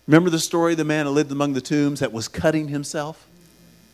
Remember 0.07 0.31
the 0.31 0.39
story 0.39 0.71
of 0.71 0.79
the 0.79 0.83
man 0.83 1.05
who 1.05 1.11
lived 1.11 1.31
among 1.31 1.53
the 1.53 1.61
tombs 1.61 1.99
that 1.99 2.11
was 2.11 2.27
cutting 2.27 2.69
himself? 2.69 3.27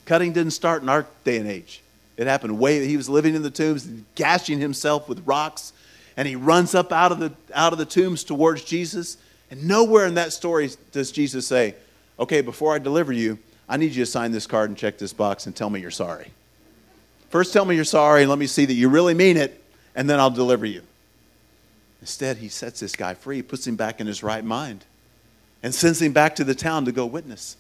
Cutting 0.05 0.31
didn't 0.31 0.53
start 0.53 0.81
in 0.81 0.87
our 0.87 1.05
day 1.25 1.37
and 1.37 1.47
age. 1.49 1.81
It 2.15 2.27
happened 2.27 2.57
way 2.57 2.87
he 2.87 2.95
was 2.95 3.09
living 3.09 3.35
in 3.35 3.41
the 3.41 3.51
tombs, 3.51 3.85
gashing 4.15 4.59
himself 4.59 5.09
with 5.09 5.27
rocks, 5.27 5.73
and 6.15 6.25
he 6.25 6.37
runs 6.37 6.73
up 6.73 6.93
out 6.93 7.11
of 7.11 7.19
the 7.19 7.33
out 7.53 7.73
of 7.73 7.79
the 7.79 7.85
tombs 7.85 8.23
towards 8.23 8.63
Jesus. 8.63 9.17
And 9.51 9.67
nowhere 9.67 10.05
in 10.05 10.13
that 10.13 10.31
story 10.31 10.71
does 10.93 11.11
Jesus 11.11 11.45
say, 11.45 11.75
"Okay, 12.17 12.39
before 12.39 12.73
I 12.73 12.79
deliver 12.79 13.11
you, 13.11 13.37
I 13.67 13.75
need 13.75 13.93
you 13.93 14.05
to 14.05 14.09
sign 14.09 14.31
this 14.31 14.47
card 14.47 14.69
and 14.69 14.77
check 14.77 14.97
this 14.97 15.11
box 15.11 15.45
and 15.45 15.53
tell 15.53 15.69
me 15.69 15.81
you're 15.81 15.91
sorry." 15.91 16.31
First, 17.35 17.51
tell 17.51 17.65
me 17.65 17.75
you're 17.75 17.83
sorry 17.83 18.21
and 18.21 18.29
let 18.29 18.39
me 18.39 18.47
see 18.47 18.63
that 18.63 18.73
you 18.75 18.87
really 18.87 19.13
mean 19.13 19.35
it, 19.35 19.61
and 19.93 20.09
then 20.09 20.21
I'll 20.21 20.31
deliver 20.31 20.65
you. 20.65 20.83
Instead, 21.99 22.37
he 22.37 22.47
sets 22.47 22.79
this 22.79 22.95
guy 22.95 23.13
free, 23.13 23.41
puts 23.41 23.67
him 23.67 23.75
back 23.75 23.99
in 23.99 24.07
his 24.07 24.23
right 24.23 24.45
mind, 24.45 24.85
and 25.61 25.75
sends 25.75 26.01
him 26.01 26.13
back 26.13 26.37
to 26.37 26.45
the 26.45 26.55
town 26.55 26.85
to 26.85 26.93
go 26.93 27.05
witness. 27.05 27.57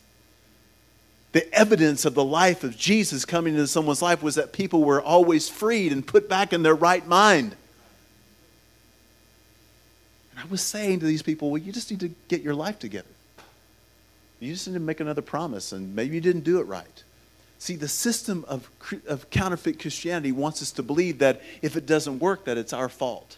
The 1.33 1.53
evidence 1.53 2.05
of 2.05 2.13
the 2.13 2.23
life 2.23 2.63
of 2.63 2.77
Jesus 2.77 3.25
coming 3.25 3.55
into 3.55 3.67
someone's 3.67 4.01
life 4.01 4.23
was 4.23 4.35
that 4.35 4.53
people 4.53 4.81
were 4.81 5.01
always 5.01 5.49
freed 5.49 5.91
and 5.91 6.07
put 6.07 6.29
back 6.29 6.53
in 6.53 6.63
their 6.63 6.73
right 6.73 7.05
mind. 7.05 7.53
And 10.31 10.39
I 10.39 10.45
was 10.49 10.61
saying 10.61 11.01
to 11.01 11.05
these 11.05 11.21
people, 11.21 11.51
well, 11.51 11.61
you 11.61 11.73
just 11.73 11.91
need 11.91 11.99
to 11.99 12.11
get 12.29 12.41
your 12.41 12.55
life 12.55 12.79
together. 12.79 13.09
You 14.39 14.53
just 14.53 14.69
need 14.69 14.75
to 14.75 14.79
make 14.79 15.01
another 15.01 15.21
promise, 15.21 15.73
and 15.73 15.93
maybe 15.93 16.15
you 16.15 16.21
didn't 16.21 16.45
do 16.45 16.61
it 16.61 16.63
right. 16.63 17.03
See, 17.57 17.75
the 17.75 17.87
system 17.87 18.45
of, 18.47 18.69
of 19.07 19.29
counterfeit 19.29 19.79
Christianity 19.79 20.31
wants 20.31 20.61
us 20.61 20.71
to 20.73 20.83
believe 20.83 21.19
that 21.19 21.41
if 21.61 21.75
it 21.75 21.85
doesn't 21.85 22.19
work, 22.19 22.45
that 22.45 22.57
it's 22.57 22.73
our 22.73 22.89
fault. 22.89 23.37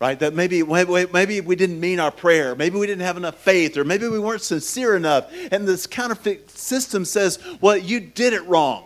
Right? 0.00 0.18
That 0.18 0.32
maybe, 0.32 0.62
maybe 0.62 1.40
we 1.40 1.56
didn't 1.56 1.80
mean 1.80 2.00
our 2.00 2.10
prayer. 2.10 2.54
Maybe 2.54 2.78
we 2.78 2.86
didn't 2.86 3.02
have 3.02 3.16
enough 3.16 3.36
faith, 3.36 3.76
or 3.76 3.84
maybe 3.84 4.08
we 4.08 4.18
weren't 4.18 4.42
sincere 4.42 4.96
enough. 4.96 5.32
And 5.50 5.66
this 5.66 5.86
counterfeit 5.86 6.50
system 6.50 7.04
says, 7.04 7.38
well, 7.60 7.76
you 7.76 8.00
did 8.00 8.32
it 8.32 8.44
wrong. 8.46 8.84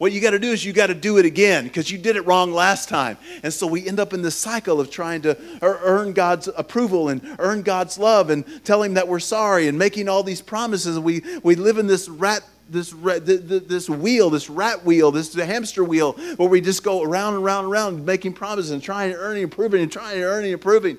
What 0.00 0.12
you 0.12 0.20
got 0.22 0.30
to 0.30 0.38
do 0.38 0.50
is 0.50 0.64
you 0.64 0.72
got 0.72 0.86
to 0.86 0.94
do 0.94 1.18
it 1.18 1.26
again 1.26 1.64
because 1.64 1.90
you 1.90 1.98
did 1.98 2.16
it 2.16 2.22
wrong 2.22 2.52
last 2.52 2.88
time. 2.88 3.18
And 3.42 3.52
so 3.52 3.66
we 3.66 3.86
end 3.86 4.00
up 4.00 4.14
in 4.14 4.22
this 4.22 4.34
cycle 4.34 4.80
of 4.80 4.90
trying 4.90 5.20
to 5.22 5.36
earn 5.60 6.14
God's 6.14 6.48
approval 6.48 7.10
and 7.10 7.20
earn 7.38 7.60
God's 7.60 7.98
love 7.98 8.30
and 8.30 8.64
tell 8.64 8.82
Him 8.82 8.94
that 8.94 9.08
we're 9.08 9.20
sorry 9.20 9.68
and 9.68 9.78
making 9.78 10.08
all 10.08 10.22
these 10.22 10.40
promises. 10.40 10.98
We, 10.98 11.22
we 11.42 11.54
live 11.54 11.76
in 11.76 11.86
this 11.86 12.08
rat 12.08 12.42
this, 12.70 12.90
this 12.92 13.90
wheel, 13.90 14.30
this 14.30 14.48
rat 14.48 14.84
wheel, 14.84 15.10
this 15.10 15.34
hamster 15.34 15.84
wheel, 15.84 16.12
where 16.36 16.48
we 16.48 16.60
just 16.60 16.82
go 16.82 17.02
around 17.02 17.34
and 17.34 17.42
around 17.42 17.64
and 17.64 17.72
around 17.72 18.04
making 18.04 18.32
promises 18.32 18.70
and 18.70 18.82
trying 18.82 19.10
and 19.12 19.20
earning, 19.20 19.42
improving, 19.42 19.82
and 19.82 19.90
trying 19.90 20.16
and 20.16 20.24
earning, 20.24 20.52
improving. 20.52 20.98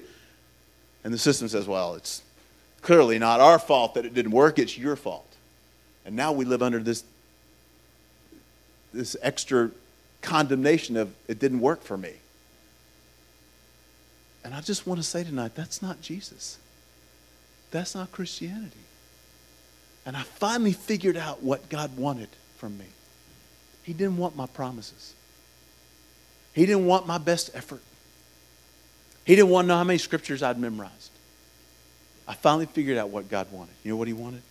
And 1.04 1.14
the 1.14 1.18
system 1.18 1.48
says, 1.48 1.68
well, 1.68 1.96
it's 1.96 2.22
clearly 2.82 3.18
not 3.20 3.40
our 3.40 3.60
fault 3.60 3.96
that 3.96 4.06
it 4.06 4.14
didn't 4.14 4.32
work, 4.32 4.60
it's 4.60 4.78
your 4.78 4.96
fault. 4.96 5.28
And 6.06 6.16
now 6.16 6.32
we 6.32 6.46
live 6.46 6.62
under 6.62 6.80
this, 6.80 7.04
this 8.94 9.16
extra 9.22 9.72
condemnation 10.22 10.98
of 10.98 11.14
it 11.28 11.40
didn't 11.40 11.62
work 11.62 11.84
for 11.84 11.98
me. 11.98 12.14
And 14.44 14.54
I 14.54 14.62
just 14.62 14.88
want 14.88 15.00
to 15.00 15.04
say 15.04 15.24
tonight 15.24 15.54
that's 15.56 15.82
not 15.82 16.02
Jesus. 16.02 16.58
That's 17.72 17.96
not 17.96 18.12
Christianity. 18.12 18.78
And 20.12 20.18
I 20.18 20.24
finally 20.24 20.74
figured 20.74 21.16
out 21.16 21.42
what 21.42 21.70
God 21.70 21.96
wanted 21.96 22.28
from 22.58 22.78
me. 22.78 22.84
He 23.84 23.94
didn't 23.94 24.18
want 24.18 24.36
my 24.36 24.46
promises. 24.46 25.14
He 26.52 26.66
didn't 26.66 26.86
want 26.86 27.08
my 27.08 27.18
best 27.18 27.50
effort. 27.54 27.80
He 29.24 29.38
didn't 29.38 29.52
want 29.52 29.64
to 29.64 29.68
know 29.70 29.78
how 29.78 29.86
many 29.86 30.00
scriptures 30.00 30.44
I'd 30.44 30.60
memorized. 30.60 31.12
I 32.28 32.34
finally 32.34 32.66
figured 32.66 32.98
out 32.98 33.08
what 33.08 33.30
God 33.30 33.54
wanted. 33.54 33.74
You 33.86 33.92
know 33.92 33.96
what 33.96 34.10
He 34.10 34.14
wanted? 34.14 34.42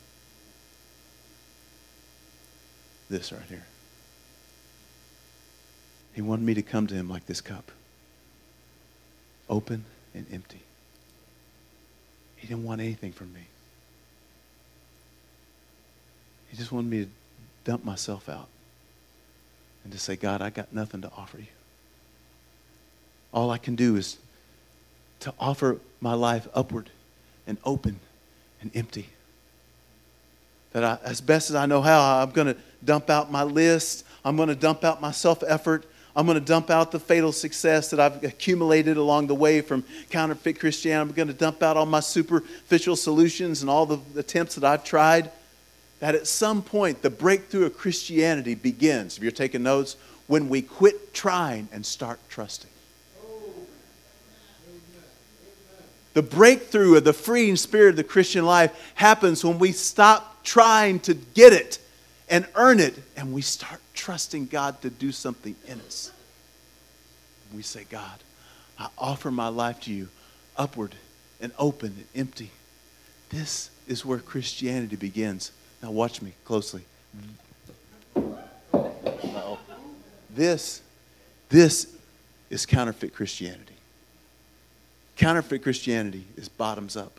This 3.10 3.30
right 3.30 3.42
here. 3.46 3.66
He 6.14 6.22
wanted 6.22 6.46
me 6.46 6.54
to 6.54 6.62
come 6.62 6.86
to 6.86 6.94
Him 6.94 7.10
like 7.10 7.26
this 7.26 7.42
cup 7.42 7.70
open 9.50 9.84
and 10.14 10.24
empty. 10.32 10.62
He 12.36 12.46
didn't 12.46 12.64
want 12.64 12.80
anything 12.80 13.12
from 13.12 13.34
me. 13.34 13.42
He 16.50 16.56
just 16.56 16.72
wanted 16.72 16.90
me 16.90 17.04
to 17.04 17.10
dump 17.64 17.84
myself 17.84 18.28
out 18.28 18.48
and 19.84 19.92
to 19.92 19.98
say, 19.98 20.16
God, 20.16 20.42
I 20.42 20.50
got 20.50 20.72
nothing 20.72 21.00
to 21.02 21.10
offer 21.16 21.38
you. 21.38 21.46
All 23.32 23.50
I 23.50 23.58
can 23.58 23.76
do 23.76 23.96
is 23.96 24.18
to 25.20 25.32
offer 25.38 25.78
my 26.00 26.14
life 26.14 26.48
upward 26.52 26.90
and 27.46 27.56
open 27.64 28.00
and 28.60 28.70
empty. 28.74 29.08
That 30.72 30.84
I, 30.84 30.98
as 31.04 31.20
best 31.20 31.50
as 31.50 31.56
I 31.56 31.66
know 31.66 31.82
how, 31.82 32.20
I'm 32.20 32.30
going 32.30 32.48
to 32.48 32.56
dump 32.84 33.10
out 33.10 33.30
my 33.30 33.44
list. 33.44 34.04
I'm 34.24 34.36
going 34.36 34.48
to 34.48 34.54
dump 34.54 34.82
out 34.82 35.00
my 35.00 35.12
self 35.12 35.44
effort. 35.46 35.86
I'm 36.16 36.26
going 36.26 36.38
to 36.38 36.44
dump 36.44 36.70
out 36.70 36.90
the 36.90 36.98
fatal 36.98 37.30
success 37.30 37.90
that 37.90 38.00
I've 38.00 38.24
accumulated 38.24 38.96
along 38.96 39.28
the 39.28 39.34
way 39.34 39.60
from 39.60 39.84
counterfeit 40.10 40.58
Christianity. 40.58 41.10
I'm 41.10 41.14
going 41.14 41.28
to 41.28 41.34
dump 41.34 41.62
out 41.62 41.76
all 41.76 41.86
my 41.86 42.00
superficial 42.00 42.96
solutions 42.96 43.62
and 43.62 43.70
all 43.70 43.86
the 43.86 44.00
attempts 44.18 44.56
that 44.56 44.64
I've 44.64 44.82
tried 44.82 45.30
that 46.00 46.14
at 46.14 46.26
some 46.26 46.62
point 46.62 47.02
the 47.02 47.10
breakthrough 47.10 47.66
of 47.66 47.76
Christianity 47.76 48.54
begins, 48.54 49.16
if 49.16 49.22
you're 49.22 49.32
taking 49.32 49.62
notes, 49.62 49.96
when 50.26 50.48
we 50.48 50.62
quit 50.62 51.14
trying 51.14 51.68
and 51.72 51.84
start 51.84 52.18
trusting. 52.28 52.70
The 56.12 56.22
breakthrough 56.22 56.96
of 56.96 57.04
the 57.04 57.12
freeing 57.12 57.56
spirit 57.56 57.90
of 57.90 57.96
the 57.96 58.04
Christian 58.04 58.44
life 58.44 58.92
happens 58.94 59.44
when 59.44 59.58
we 59.58 59.72
stop 59.72 60.42
trying 60.42 60.98
to 61.00 61.14
get 61.14 61.52
it 61.52 61.78
and 62.28 62.46
earn 62.56 62.80
it 62.80 62.94
and 63.16 63.32
we 63.32 63.42
start 63.42 63.80
trusting 63.94 64.46
God 64.46 64.80
to 64.82 64.90
do 64.90 65.12
something 65.12 65.54
in 65.68 65.80
us. 65.80 66.10
We 67.54 67.62
say, 67.62 67.84
God, 67.88 68.18
I 68.78 68.88
offer 68.98 69.30
my 69.30 69.48
life 69.48 69.80
to 69.82 69.92
you 69.92 70.08
upward 70.56 70.94
and 71.40 71.52
open 71.58 71.94
and 71.96 72.06
empty. 72.14 72.50
This 73.30 73.70
is 73.86 74.04
where 74.04 74.18
Christianity 74.18 74.96
begins. 74.96 75.52
Now, 75.82 75.90
watch 75.90 76.20
me 76.20 76.32
closely. 76.44 76.82
Uh-oh. 78.14 79.58
This, 80.34 80.82
this 81.48 81.94
is 82.50 82.66
counterfeit 82.66 83.14
Christianity. 83.14 83.74
Counterfeit 85.16 85.62
Christianity 85.62 86.24
is 86.36 86.48
bottoms 86.48 86.96
up. 86.96 87.18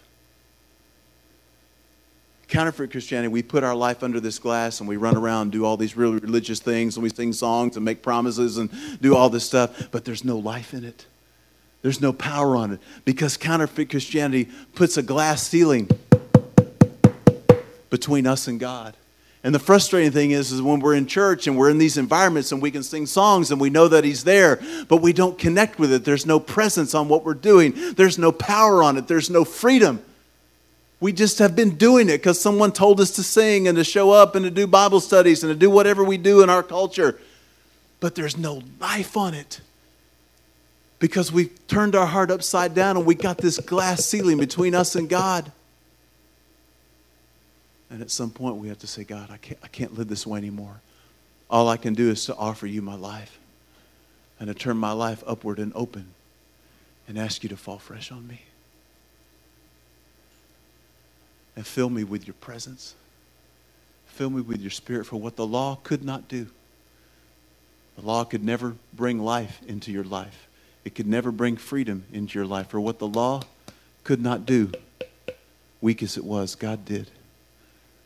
Counterfeit 2.48 2.92
Christianity, 2.92 3.30
we 3.30 3.42
put 3.42 3.64
our 3.64 3.76
life 3.76 4.04
under 4.04 4.20
this 4.20 4.38
glass 4.38 4.82
and 4.82 4.90
we 4.90 4.98
run 4.98 5.16
around 5.16 5.44
and 5.44 5.52
do 5.54 5.66
all 5.66 5.78
these 5.78 5.96
really 5.96 6.18
religious 6.18 6.60
things 6.60 6.98
and 6.98 7.04
we 7.04 7.10
sing 7.10 7.32
songs 7.32 7.78
and 7.78 7.86
make 7.86 8.02
promises 8.02 8.58
and 8.58 8.70
do 9.02 9.16
all 9.16 9.30
this 9.30 9.46
stuff, 9.46 9.90
but 9.90 10.04
there's 10.04 10.26
no 10.26 10.38
life 10.38 10.74
in 10.74 10.84
it. 10.84 11.06
There's 11.82 12.02
no 12.02 12.12
power 12.12 12.58
on 12.58 12.74
it 12.74 12.80
because 13.06 13.38
counterfeit 13.38 13.90
Christianity 13.90 14.50
puts 14.76 14.98
a 14.98 15.02
glass 15.02 15.48
ceiling 15.48 15.90
between 17.92 18.26
us 18.26 18.48
and 18.48 18.60
God. 18.60 18.96
And 19.44 19.54
the 19.54 19.60
frustrating 19.60 20.12
thing 20.12 20.32
is, 20.32 20.52
is 20.52 20.62
when 20.62 20.80
we're 20.80 20.96
in 20.96 21.08
church 21.08 21.48
and 21.48 21.58
we're 21.58 21.70
in 21.70 21.80
these 21.80 21.98
environments 21.98 22.52
and 22.52 22.62
we 22.62 22.72
can 22.72 22.84
sing 22.84 23.06
songs 23.06 23.52
and 23.52 23.60
we 23.60 23.70
know 23.70 23.88
that 23.88 24.04
He's 24.04 24.24
there, 24.24 24.60
but 24.88 24.98
we 24.98 25.14
don't 25.14 25.38
connect 25.38 25.78
with 25.78 25.92
it. 25.92 26.06
There's 26.06 26.26
no 26.26 26.40
presence 26.40 26.96
on 26.96 27.08
what 27.08 27.24
we're 27.24 27.34
doing, 27.34 27.74
there's 27.94 28.18
no 28.18 28.32
power 28.32 28.82
on 28.82 28.98
it, 28.98 29.08
there's 29.08 29.30
no 29.30 29.44
freedom. 29.44 30.04
We 31.00 31.12
just 31.12 31.40
have 31.40 31.56
been 31.56 31.78
doing 31.78 32.10
it 32.10 32.18
because 32.18 32.40
someone 32.40 32.72
told 32.72 33.02
us 33.02 33.12
to 33.12 33.24
sing 33.24 33.68
and 33.68 33.76
to 33.76 33.84
show 33.84 34.12
up 34.12 34.36
and 34.36 34.46
to 34.46 34.52
do 34.52 34.68
Bible 34.68 35.00
studies 35.00 35.44
and 35.44 35.52
to 35.52 35.58
do 35.58 35.70
whatever 35.70 36.04
we 36.04 36.18
do 36.18 36.44
in 36.44 36.50
our 36.50 36.62
culture. 36.62 37.20
But 38.00 38.14
there's 38.14 38.38
no 38.38 38.62
life 38.80 39.18
on 39.18 39.34
it 39.34 39.62
because 41.00 41.32
we've 41.32 41.52
turned 41.68 41.96
our 41.96 42.06
heart 42.06 42.30
upside 42.30 42.76
down 42.76 42.98
and 42.98 43.06
we 43.08 43.16
got 43.16 43.40
this 43.40 43.58
glass 43.60 44.06
ceiling 44.06 44.38
between 44.38 44.76
us 44.76 44.96
and 44.96 45.10
God. 45.10 45.52
And 47.92 48.02
at 48.02 48.10
some 48.10 48.30
point, 48.30 48.56
we 48.56 48.70
have 48.70 48.80
to 48.80 48.88
say, 48.88 49.04
God, 49.04 49.30
I 49.30 49.38
can't, 49.38 49.60
I 49.62 49.68
can't 49.68 49.98
live 49.98 50.08
this 50.08 50.26
way 50.26 50.38
anymore. 50.38 50.80
All 51.50 51.68
I 51.68 51.76
can 51.76 51.94
do 51.94 52.10
is 52.10 52.26
to 52.26 52.36
offer 52.36 52.66
you 52.66 52.82
my 52.82 52.96
life 52.96 53.38
and 54.40 54.48
to 54.48 54.54
turn 54.54 54.78
my 54.78 54.94
life 54.94 55.22
upward 55.28 55.60
and 55.60 55.74
open 55.76 56.08
and 57.06 57.20
ask 57.20 57.44
you 57.44 57.50
to 57.50 57.58
fall 57.58 57.78
fresh 57.78 58.10
on 58.10 58.26
me 58.26 58.44
and 61.58 61.68
fill 61.68 61.90
me 61.90 62.06
with 62.06 62.26
your 62.26 62.34
presence. 62.36 62.96
Fill 64.06 64.30
me 64.30 64.42
with 64.42 64.62
your 64.62 64.72
spirit 64.72 65.06
for 65.06 65.18
what 65.18 65.36
the 65.36 65.46
law 65.46 65.78
could 65.84 66.06
not 66.06 66.30
do. 66.30 66.48
The 67.98 68.06
law 68.06 68.24
could 68.24 68.44
never 68.44 68.76
bring 68.94 69.20
life 69.20 69.60
into 69.68 69.92
your 69.92 70.06
life. 70.06 70.48
It 70.86 70.96
could 70.96 71.08
never 71.08 71.30
bring 71.30 71.58
freedom 71.58 72.06
into 72.14 72.40
your 72.40 72.48
life. 72.48 72.70
For 72.70 72.80
what 72.80 73.00
the 73.00 73.08
law 73.08 73.42
could 74.06 74.22
not 74.22 74.46
do, 74.46 74.72
weak 75.82 76.02
as 76.02 76.16
it 76.16 76.24
was, 76.24 76.56
God 76.56 76.86
did 76.86 77.12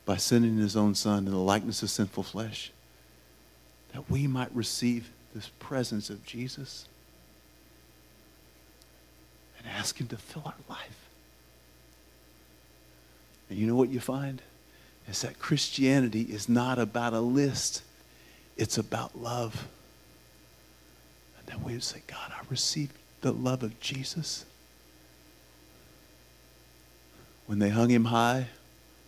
by 0.06 0.18
sending 0.18 0.58
his 0.58 0.76
own 0.76 0.96
son 0.96 1.26
in 1.26 1.32
the 1.32 1.38
likeness 1.38 1.82
of 1.82 1.89
sinful 1.89 2.24
flesh 2.24 2.72
that 3.94 4.10
we 4.10 4.28
might 4.28 4.54
receive 4.54 5.10
this 5.34 5.50
presence 5.60 6.10
of 6.10 6.26
Jesus 6.26 6.88
and 9.58 9.68
ask 9.68 10.00
him 10.00 10.08
to 10.08 10.18
fill 10.18 10.44
our 10.46 10.54
life. 10.70 11.10
And 13.50 13.58
you 13.58 13.68
know 13.68 13.76
what 13.76 13.89
you 13.89 14.00
find? 14.00 14.41
Is 15.08 15.22
that 15.22 15.39
Christianity 15.39 16.24
is 16.24 16.50
not 16.50 16.78
about 16.78 17.13
a 17.13 17.20
list, 17.20 17.84
it's 18.58 18.78
about 18.78 19.18
love. 19.18 19.68
And 21.39 21.48
then 21.48 21.63
we 21.63 21.74
would 21.74 21.84
say, 21.84 22.02
God, 22.08 22.32
I 22.32 22.41
received 22.50 22.94
the 23.22 23.32
love 23.32 23.63
of 23.63 23.80
Jesus. 23.80 24.46
When 27.46 27.60
they 27.60 27.70
hung 27.70 27.89
him 27.89 28.06
high 28.06 28.48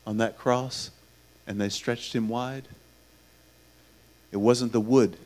on 0.07 0.17
that 0.17 0.37
cross 0.37 0.89
and 1.45 1.59
they 1.59 1.67
stretched 1.67 2.15
him 2.15 2.29
wide, 2.29 2.63
it 4.31 4.37
wasn't 4.37 4.71
the 4.71 4.79
wood 4.79 5.17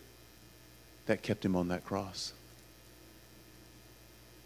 that 1.05 1.21
kept 1.21 1.45
him 1.45 1.55
on 1.55 1.67
that 1.67 1.85
cross. 1.85 2.33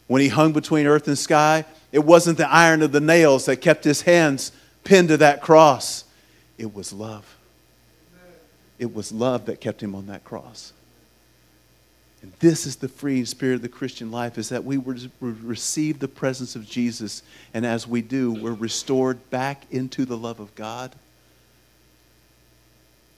When 0.08 0.21
he 0.21 0.28
hung 0.28 0.52
between 0.52 0.86
earth 0.86 1.08
and 1.08 1.17
sky, 1.17 1.63
it 1.91 2.04
wasn't 2.04 2.38
the 2.38 2.52
iron 2.52 2.82
of 2.82 2.91
the 2.91 3.00
nails 3.00 3.45
that 3.45 3.58
kept 3.58 3.86
his 3.86 4.02
hands 4.02 4.52
pinned 4.84 5.08
to 5.08 5.17
that 5.17 5.41
cross. 5.41 6.04
It 6.58 6.76
was 6.76 6.91
love. 6.91 7.38
It 8.78 8.93
was 8.93 9.13
love 9.13 9.45
that 9.45 9.62
kept 9.62 9.82
him 9.82 9.95
on 9.95 10.08
that 10.08 10.26
cross. 10.26 10.74
And 12.26 12.34
this 12.40 12.66
is 12.66 12.78
the 12.78 12.88
free 12.88 13.24
spirit 13.24 13.58
of 13.58 13.62
the 13.62 13.70
Christian 13.70 14.10
life 14.10 14.40
is 14.40 14.50
that 14.50 14.64
we 14.64 14.82
receive 15.22 16.00
the 16.00 16.08
presence 16.08 16.56
of 16.56 16.66
Jesus. 16.66 17.22
And 17.54 17.64
as 17.68 17.88
we 17.88 18.02
do, 18.02 18.32
we're 18.32 18.56
restored 18.56 19.30
back 19.30 19.62
into 19.70 20.06
the 20.06 20.18
love 20.18 20.40
of 20.40 20.56
God. 20.56 20.96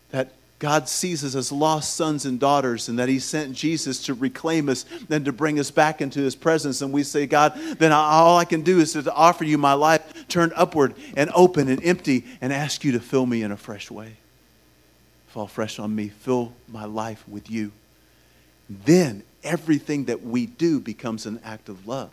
That 0.10 0.34
God 0.60 0.90
sees 0.90 1.24
us 1.24 1.36
as 1.36 1.54
lost 1.54 1.96
sons 1.96 2.26
and 2.26 2.38
daughters, 2.38 2.90
and 2.90 3.00
that 3.00 3.08
He 3.08 3.20
sent 3.20 3.54
Jesus 3.54 4.04
to 4.08 4.14
reclaim 4.14 4.68
us 4.68 4.84
and 5.10 5.24
to 5.24 5.32
bring 5.32 5.58
us 5.58 5.72
back 5.72 6.02
into 6.02 6.20
His 6.20 6.36
presence. 6.36 6.82
And 6.82 6.92
we 6.92 7.04
say, 7.04 7.28
God, 7.28 7.58
then 7.80 7.94
all 7.94 8.38
I 8.38 8.44
can 8.44 8.62
do 8.62 8.82
is 8.82 8.92
to 8.92 9.14
offer 9.14 9.46
you 9.46 9.58
my 9.58 9.72
life 9.72 10.28
turned 10.28 10.52
upward 10.58 10.96
and 11.16 11.32
open 11.34 11.70
and 11.70 11.82
empty 11.82 12.26
and 12.42 12.52
ask 12.52 12.84
you 12.84 12.92
to 12.92 13.00
fill 13.00 13.26
me 13.26 13.42
in 13.42 13.54
a 13.54 13.58
fresh 13.58 13.90
way. 13.90 14.18
Fall 15.28 15.48
fresh 15.48 15.80
on 15.80 15.96
me. 15.96 16.10
Fill 16.10 16.52
my 16.68 16.84
life 16.84 17.24
with 17.26 17.50
you. 17.50 17.72
Then 18.70 19.24
everything 19.44 20.06
that 20.06 20.24
we 20.24 20.46
do 20.46 20.80
becomes 20.80 21.26
an 21.26 21.40
act 21.44 21.70
of 21.70 21.88
love. 21.88 22.12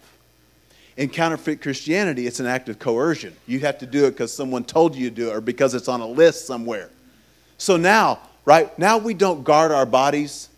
In 0.97 1.09
counterfeit 1.09 1.61
Christianity, 1.61 2.27
it's 2.27 2.39
an 2.39 2.47
act 2.47 2.69
of 2.69 2.79
coercion. 2.79 3.35
You 3.47 3.61
have 3.61 3.79
to 3.79 3.87
do 3.87 4.07
it 4.07 4.13
because 4.13 4.33
someone 4.33 4.65
told 4.65 4.95
you 4.95 5.11
to 5.11 5.15
do 5.15 5.31
it 5.31 5.35
or 5.35 5.41
because 5.41 5.75
it's 5.75 5.89
on 5.89 6.01
a 6.01 6.07
list 6.07 6.47
somewhere. 6.47 6.91
So 7.59 7.77
now, 7.77 8.21
right? 8.45 8.77
Now 8.79 8.99
we 8.99 9.15
don't 9.15 9.43
guard 9.43 9.73
our 9.73 9.87
bodies 9.87 10.49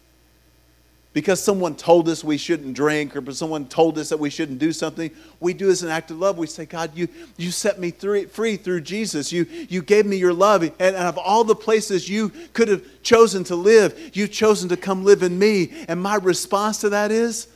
because 1.16 1.42
someone 1.42 1.74
told 1.74 2.10
us 2.10 2.22
we 2.22 2.36
shouldn't 2.36 2.74
drink 2.74 3.16
or 3.16 3.32
someone 3.32 3.64
told 3.64 3.96
us 3.96 4.10
that 4.10 4.18
we 4.18 4.28
shouldn't 4.28 4.58
do 4.58 4.70
something. 4.70 5.10
We 5.40 5.54
do 5.54 5.70
as 5.70 5.82
an 5.82 5.88
act 5.88 6.10
of 6.10 6.18
love. 6.18 6.36
We 6.36 6.46
say, 6.46 6.66
God, 6.66 6.90
you, 6.94 7.08
you 7.38 7.50
set 7.50 7.80
me 7.80 7.90
free 7.90 8.58
through 8.58 8.82
Jesus. 8.82 9.32
You, 9.32 9.46
you 9.70 9.80
gave 9.80 10.04
me 10.04 10.18
your 10.18 10.34
love. 10.34 10.62
And, 10.62 10.74
and 10.78 10.94
of 10.94 11.16
all 11.16 11.42
the 11.42 11.54
places 11.54 12.06
you 12.06 12.28
could 12.52 12.68
have 12.68 12.84
chosen 13.02 13.44
to 13.44 13.56
live, 13.56 14.10
you've 14.12 14.30
chosen 14.30 14.68
to 14.68 14.76
come 14.76 15.06
live 15.06 15.22
in 15.22 15.38
me. 15.38 15.72
And 15.88 16.02
my 16.02 16.16
response 16.16 16.82
to 16.82 16.90
that 16.90 17.10
is, 17.10 17.48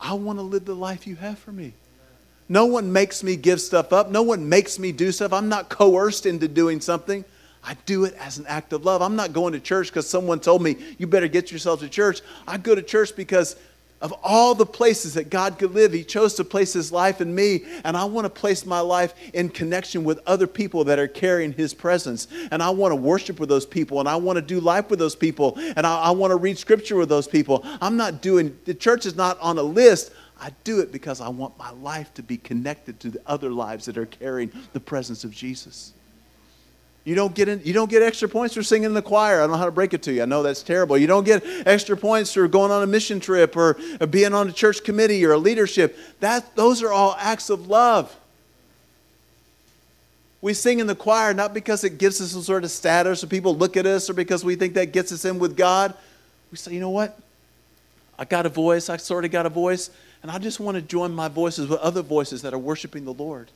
I 0.00 0.14
want 0.14 0.38
to 0.38 0.42
live 0.42 0.64
the 0.64 0.74
life 0.74 1.06
you 1.06 1.16
have 1.16 1.38
for 1.38 1.52
me. 1.52 1.74
No 2.48 2.64
one 2.64 2.94
makes 2.94 3.22
me 3.22 3.36
give 3.36 3.60
stuff 3.60 3.92
up. 3.92 4.10
No 4.10 4.22
one 4.22 4.48
makes 4.48 4.78
me 4.78 4.90
do 4.90 5.12
stuff. 5.12 5.34
I'm 5.34 5.50
not 5.50 5.68
coerced 5.68 6.24
into 6.24 6.48
doing 6.48 6.80
something. 6.80 7.26
I 7.64 7.76
do 7.86 8.04
it 8.04 8.14
as 8.14 8.38
an 8.38 8.46
act 8.46 8.72
of 8.72 8.84
love. 8.84 9.02
I'm 9.02 9.16
not 9.16 9.32
going 9.32 9.52
to 9.52 9.60
church 9.60 9.88
because 9.88 10.08
someone 10.08 10.40
told 10.40 10.62
me, 10.62 10.76
you 10.98 11.06
better 11.06 11.28
get 11.28 11.52
yourself 11.52 11.80
to 11.80 11.88
church. 11.88 12.20
I 12.46 12.58
go 12.58 12.74
to 12.74 12.82
church 12.82 13.14
because 13.14 13.56
of 14.02 14.12
all 14.24 14.56
the 14.56 14.66
places 14.66 15.14
that 15.14 15.30
God 15.30 15.60
could 15.60 15.72
live, 15.72 15.92
He 15.92 16.02
chose 16.02 16.34
to 16.34 16.44
place 16.44 16.72
His 16.72 16.90
life 16.90 17.20
in 17.20 17.32
me. 17.32 17.64
And 17.84 17.96
I 17.96 18.04
want 18.04 18.24
to 18.24 18.30
place 18.30 18.66
my 18.66 18.80
life 18.80 19.14
in 19.32 19.48
connection 19.48 20.02
with 20.02 20.18
other 20.26 20.48
people 20.48 20.82
that 20.84 20.98
are 20.98 21.06
carrying 21.06 21.52
His 21.52 21.72
presence. 21.72 22.26
And 22.50 22.64
I 22.64 22.70
want 22.70 22.90
to 22.90 22.96
worship 22.96 23.38
with 23.38 23.48
those 23.48 23.64
people. 23.64 24.00
And 24.00 24.08
I 24.08 24.16
want 24.16 24.36
to 24.38 24.42
do 24.42 24.58
life 24.58 24.90
with 24.90 24.98
those 24.98 25.14
people. 25.14 25.56
And 25.76 25.86
I, 25.86 26.02
I 26.02 26.10
want 26.10 26.32
to 26.32 26.36
read 26.36 26.58
scripture 26.58 26.96
with 26.96 27.08
those 27.08 27.28
people. 27.28 27.64
I'm 27.80 27.96
not 27.96 28.20
doing, 28.20 28.58
the 28.64 28.74
church 28.74 29.06
is 29.06 29.14
not 29.14 29.38
on 29.38 29.56
a 29.56 29.62
list. 29.62 30.10
I 30.40 30.50
do 30.64 30.80
it 30.80 30.90
because 30.90 31.20
I 31.20 31.28
want 31.28 31.56
my 31.56 31.70
life 31.70 32.12
to 32.14 32.24
be 32.24 32.36
connected 32.36 32.98
to 33.00 33.10
the 33.10 33.22
other 33.24 33.50
lives 33.50 33.84
that 33.84 33.96
are 33.96 34.06
carrying 34.06 34.50
the 34.72 34.80
presence 34.80 35.22
of 35.22 35.30
Jesus. 35.30 35.92
You 37.04 37.16
don't 37.16 37.34
get 37.34 37.48
in, 37.48 37.60
you 37.64 37.72
don't 37.72 37.90
get 37.90 38.02
extra 38.02 38.28
points 38.28 38.54
for 38.54 38.62
singing 38.62 38.84
in 38.84 38.94
the 38.94 39.02
choir. 39.02 39.38
I 39.38 39.40
don't 39.42 39.52
know 39.52 39.56
how 39.56 39.64
to 39.64 39.72
break 39.72 39.92
it 39.92 40.02
to 40.04 40.12
you. 40.12 40.22
I 40.22 40.24
know 40.24 40.42
that's 40.42 40.62
terrible. 40.62 40.96
You 40.96 41.08
don't 41.08 41.24
get 41.24 41.42
extra 41.66 41.96
points 41.96 42.32
for 42.32 42.46
going 42.46 42.70
on 42.70 42.82
a 42.82 42.86
mission 42.86 43.18
trip 43.18 43.56
or, 43.56 43.76
being 44.08 44.34
on 44.34 44.48
a 44.48 44.52
church 44.52 44.84
committee 44.84 45.24
or 45.24 45.32
a 45.32 45.38
leadership. 45.38 45.98
That 46.20 46.54
those 46.54 46.82
are 46.82 46.92
all 46.92 47.16
acts 47.18 47.50
of 47.50 47.66
love. 47.66 48.14
We 50.40 50.54
sing 50.54 50.78
in 50.78 50.86
the 50.86 50.94
choir 50.94 51.34
not 51.34 51.54
because 51.54 51.82
it 51.82 51.98
gives 51.98 52.20
us 52.20 52.32
some 52.32 52.42
sort 52.42 52.64
of 52.64 52.70
status 52.70 53.24
or 53.24 53.26
people 53.26 53.56
look 53.56 53.76
at 53.76 53.86
us 53.86 54.08
or 54.08 54.12
because 54.12 54.44
we 54.44 54.54
think 54.54 54.74
that 54.74 54.92
gets 54.92 55.10
us 55.10 55.24
in 55.24 55.38
with 55.38 55.56
God. 55.56 55.94
We 56.50 56.56
say, 56.56 56.72
you 56.72 56.80
know 56.80 56.90
what? 56.90 57.18
I 58.18 58.24
got 58.24 58.46
a 58.46 58.48
voice. 58.48 58.88
I 58.88 58.96
sort 58.96 59.24
of 59.24 59.30
got 59.30 59.46
a 59.46 59.48
voice. 59.48 59.90
And 60.22 60.30
I 60.30 60.38
just 60.38 60.60
want 60.60 60.76
to 60.76 60.82
join 60.82 61.12
my 61.12 61.26
voices 61.28 61.68
with 61.68 61.80
other 61.80 62.02
voices 62.02 62.42
that 62.42 62.54
are 62.54 62.58
worshiping 62.58 63.04
the 63.04 63.14
Lord. 63.14 63.50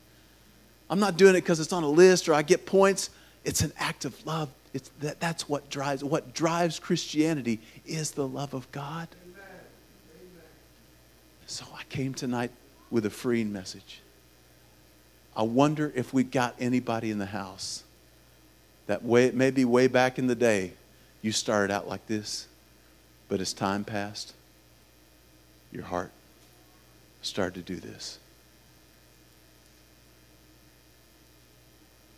I'm 0.91 0.99
not 0.99 1.17
doing 1.17 1.37
it 1.37 1.43
because 1.43 1.61
it's 1.61 1.73
on 1.73 1.85
a 1.85 1.89
list 1.89 2.29
or 2.29 2.35
I 2.35 2.43
get 2.43 2.67
points. 2.67 3.11
It's 3.47 3.61
an 3.61 3.73
act 3.79 4.05
of 4.05 4.27
love. 4.27 4.51
It's 4.75 4.91
that, 5.01 5.21
that's 5.21 5.49
what 5.49 5.71
drives 5.71 6.03
what 6.03 6.35
drives 6.35 6.81
Christianity 6.81 7.61
is 7.87 8.11
the 8.11 8.27
love 8.27 8.53
of 8.53 8.71
God. 8.73 9.09
So 11.47 11.65
I 11.79 11.85
came 11.85 12.13
tonight 12.13 12.51
with 12.91 13.07
a 13.07 13.11
freeing 13.11 13.53
message. 13.53 14.01
I 15.37 15.45
wonder 15.45 15.93
if 15.95 16.13
we 16.13 16.25
got 16.25 16.57
anybody 16.59 17.13
in 17.13 17.19
the 17.19 17.27
house 17.27 17.85
that 18.89 19.05
way 19.05 19.31
maybe 19.31 19.65
way 19.65 19.87
back 19.87 20.19
in 20.19 20.27
the 20.27 20.35
day 20.35 20.73
you 21.23 21.31
started 21.31 21.73
out 21.73 21.87
like 21.87 22.05
this, 22.09 22.49
but 23.29 23.41
as 23.41 23.53
time 23.53 23.85
passed, 23.85 24.35
your 25.71 25.85
heart 25.85 26.11
started 27.23 27.65
to 27.65 27.75
do 27.75 27.79
this. 27.79 28.19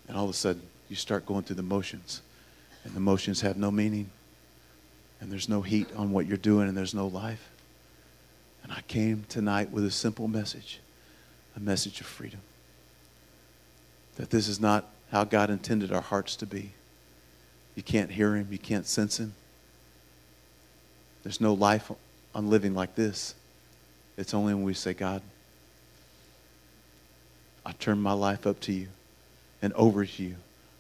And 0.07 0.17
all 0.17 0.25
of 0.25 0.31
a 0.31 0.35
sudden, 0.35 0.63
you 0.89 0.97
start 0.97 1.27
going 1.27 1.45
through 1.45 1.57
the 1.57 1.63
motions, 1.63 2.23
and 2.85 2.95
the 2.95 3.01
motions 3.01 3.41
have 3.43 3.57
no 3.57 3.71
meaning, 3.71 4.11
and 5.21 5.31
there's 5.31 5.49
no 5.49 5.63
heat 5.63 5.89
on 5.97 6.13
what 6.13 6.27
you're 6.27 6.37
doing, 6.37 6.69
and 6.69 6.77
there's 6.77 6.95
no 6.95 7.07
life. 7.07 7.51
And 8.63 8.73
I 8.73 8.81
came 8.83 9.25
tonight 9.29 9.71
with 9.71 9.85
a 9.85 9.91
simple 9.91 10.29
message 10.29 10.81
a 11.57 11.61
message 11.61 12.01
of 12.01 12.07
freedom. 12.07 12.39
That 14.17 14.31
this 14.31 14.47
is 14.47 14.61
not 14.61 14.87
how 15.11 15.25
God 15.25 15.51
intended 15.51 15.91
our 15.91 16.03
hearts 16.03 16.37
to 16.37 16.47
be. 16.47 16.71
You 17.75 17.83
can't 17.83 18.13
hear 18.13 18.37
Him, 18.37 18.47
you 18.51 18.59
can't 18.59 18.87
sense 18.87 19.19
Him. 19.19 19.35
There's 21.25 21.41
no 21.41 21.53
life 21.53 21.91
on 22.33 22.49
living 22.49 22.75
like 22.75 22.95
this. 22.95 23.35
It's 24.17 24.35
only 24.35 24.55
when 24.55 24.63
we 24.63 24.75
say, 24.75 24.95
God, 24.95 25.21
I 27.67 27.73
turn 27.73 28.01
my 28.01 28.13
life 28.13 28.47
up 28.47 28.61
to 28.61 28.73
you 28.73 28.89
and 29.61 29.73
over 29.73 30.07
to 30.07 30.23
you 30.23 30.37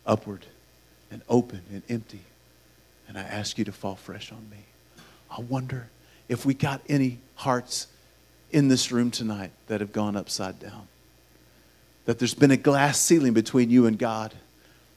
upward 0.09 0.47
and 1.13 1.23
open 1.29 1.63
and 1.71 1.83
empty. 1.89 2.23
And 3.07 3.17
I 3.17 3.23
ask 3.23 3.57
you 3.59 3.65
to 3.67 3.73
fall 3.73 3.95
fresh 3.95 4.33
on 4.33 4.51
me. 4.51 4.65
I 5.31 5.41
wonder 5.43 5.89
if 6.29 6.45
we 6.45 6.55
got 6.55 6.81
any 6.89 7.19
hearts 7.37 7.87
in 8.51 8.69
this 8.69 8.91
room 8.91 9.11
tonight 9.11 9.53
that 9.69 9.81
have 9.81 9.93
gone 9.93 10.17
upside 10.17 10.59
down. 10.59 10.89
that 12.09 12.19
there's 12.19 12.33
been 12.33 12.51
a 12.51 12.57
glass 12.57 12.99
ceiling 12.99 13.35
between 13.35 13.69
you 13.69 13.85
and 13.85 13.99
God, 13.99 14.33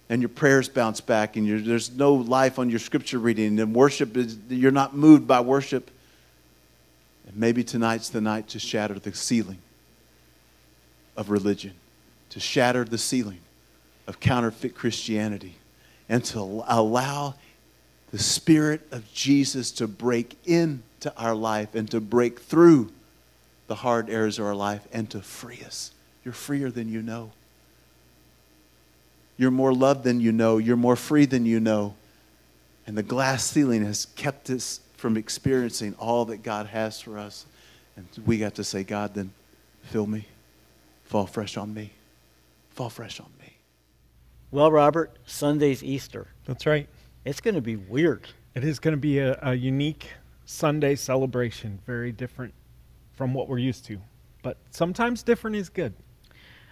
and 0.07 0.21
your 0.21 0.29
prayers 0.29 0.69
bounce 0.69 1.01
back, 1.01 1.35
and 1.35 1.67
there's 1.67 1.91
no 1.91 2.13
life 2.13 2.57
on 2.57 2.69
your 2.69 2.79
scripture 2.79 3.19
reading, 3.19 3.59
and 3.59 3.75
worship 3.75 4.15
is, 4.15 4.37
you're 4.47 4.71
not 4.71 4.95
moved 4.95 5.27
by 5.27 5.41
worship. 5.41 5.91
And 7.27 7.35
maybe 7.35 7.65
tonight's 7.65 8.07
the 8.07 8.21
night 8.21 8.47
to 8.47 8.59
shatter 8.59 8.97
the 8.97 9.13
ceiling 9.13 9.57
of 11.17 11.29
religion, 11.29 11.73
to 12.29 12.39
shatter 12.39 12.85
the 12.85 12.97
ceiling 12.97 13.39
of 14.11 14.19
counterfeit 14.19 14.75
Christianity, 14.75 15.55
and 16.09 16.21
to 16.25 16.65
allow 16.67 17.33
the 18.11 18.19
Spirit 18.19 18.85
of 18.91 19.09
Jesus 19.13 19.71
to 19.71 19.87
break 19.87 20.35
into 20.45 21.15
our 21.15 21.33
life 21.33 21.75
and 21.75 21.89
to 21.91 22.01
break 22.01 22.41
through 22.41 22.91
the 23.67 23.75
hard 23.75 24.09
areas 24.09 24.37
of 24.37 24.45
our 24.45 24.53
life 24.53 24.85
and 24.91 25.09
to 25.11 25.21
free 25.21 25.61
us. 25.65 25.93
You're 26.25 26.33
freer 26.33 26.69
than 26.69 26.89
you 26.89 27.01
know. 27.01 27.31
You're 29.37 29.49
more 29.49 29.73
loved 29.73 30.03
than 30.03 30.19
you 30.19 30.33
know. 30.33 30.57
You're 30.57 30.75
more 30.75 30.97
free 30.97 31.25
than 31.25 31.45
you 31.45 31.61
know. 31.61 31.95
And 32.85 32.97
the 32.97 33.03
glass 33.03 33.45
ceiling 33.45 33.85
has 33.85 34.07
kept 34.17 34.49
us 34.49 34.81
from 34.97 35.15
experiencing 35.15 35.95
all 35.97 36.25
that 36.25 36.43
God 36.43 36.65
has 36.65 36.99
for 36.99 37.17
us. 37.17 37.45
And 37.95 38.05
we 38.25 38.39
got 38.39 38.55
to 38.55 38.65
say, 38.65 38.83
God, 38.83 39.13
then 39.13 39.31
fill 39.83 40.05
me. 40.05 40.25
Fall 41.05 41.27
fresh 41.27 41.55
on 41.55 41.73
me. 41.73 41.91
Fall 42.71 42.89
fresh 42.89 43.21
on 43.21 43.27
me. 43.39 43.40
Well, 44.51 44.69
Robert, 44.69 45.17
Sunday's 45.25 45.81
Easter. 45.81 46.27
That's 46.45 46.65
right. 46.65 46.89
It's 47.23 47.39
going 47.39 47.55
to 47.55 47.61
be 47.61 47.77
weird. 47.77 48.27
It 48.53 48.65
is 48.65 48.79
going 48.79 48.93
to 48.93 48.99
be 48.99 49.19
a, 49.19 49.39
a 49.41 49.53
unique 49.53 50.09
Sunday 50.43 50.95
celebration, 50.95 51.79
very 51.85 52.11
different 52.11 52.53
from 53.13 53.33
what 53.33 53.47
we're 53.47 53.59
used 53.59 53.85
to. 53.85 53.99
But 54.43 54.57
sometimes 54.71 55.23
different 55.23 55.55
is 55.55 55.69
good. 55.69 55.93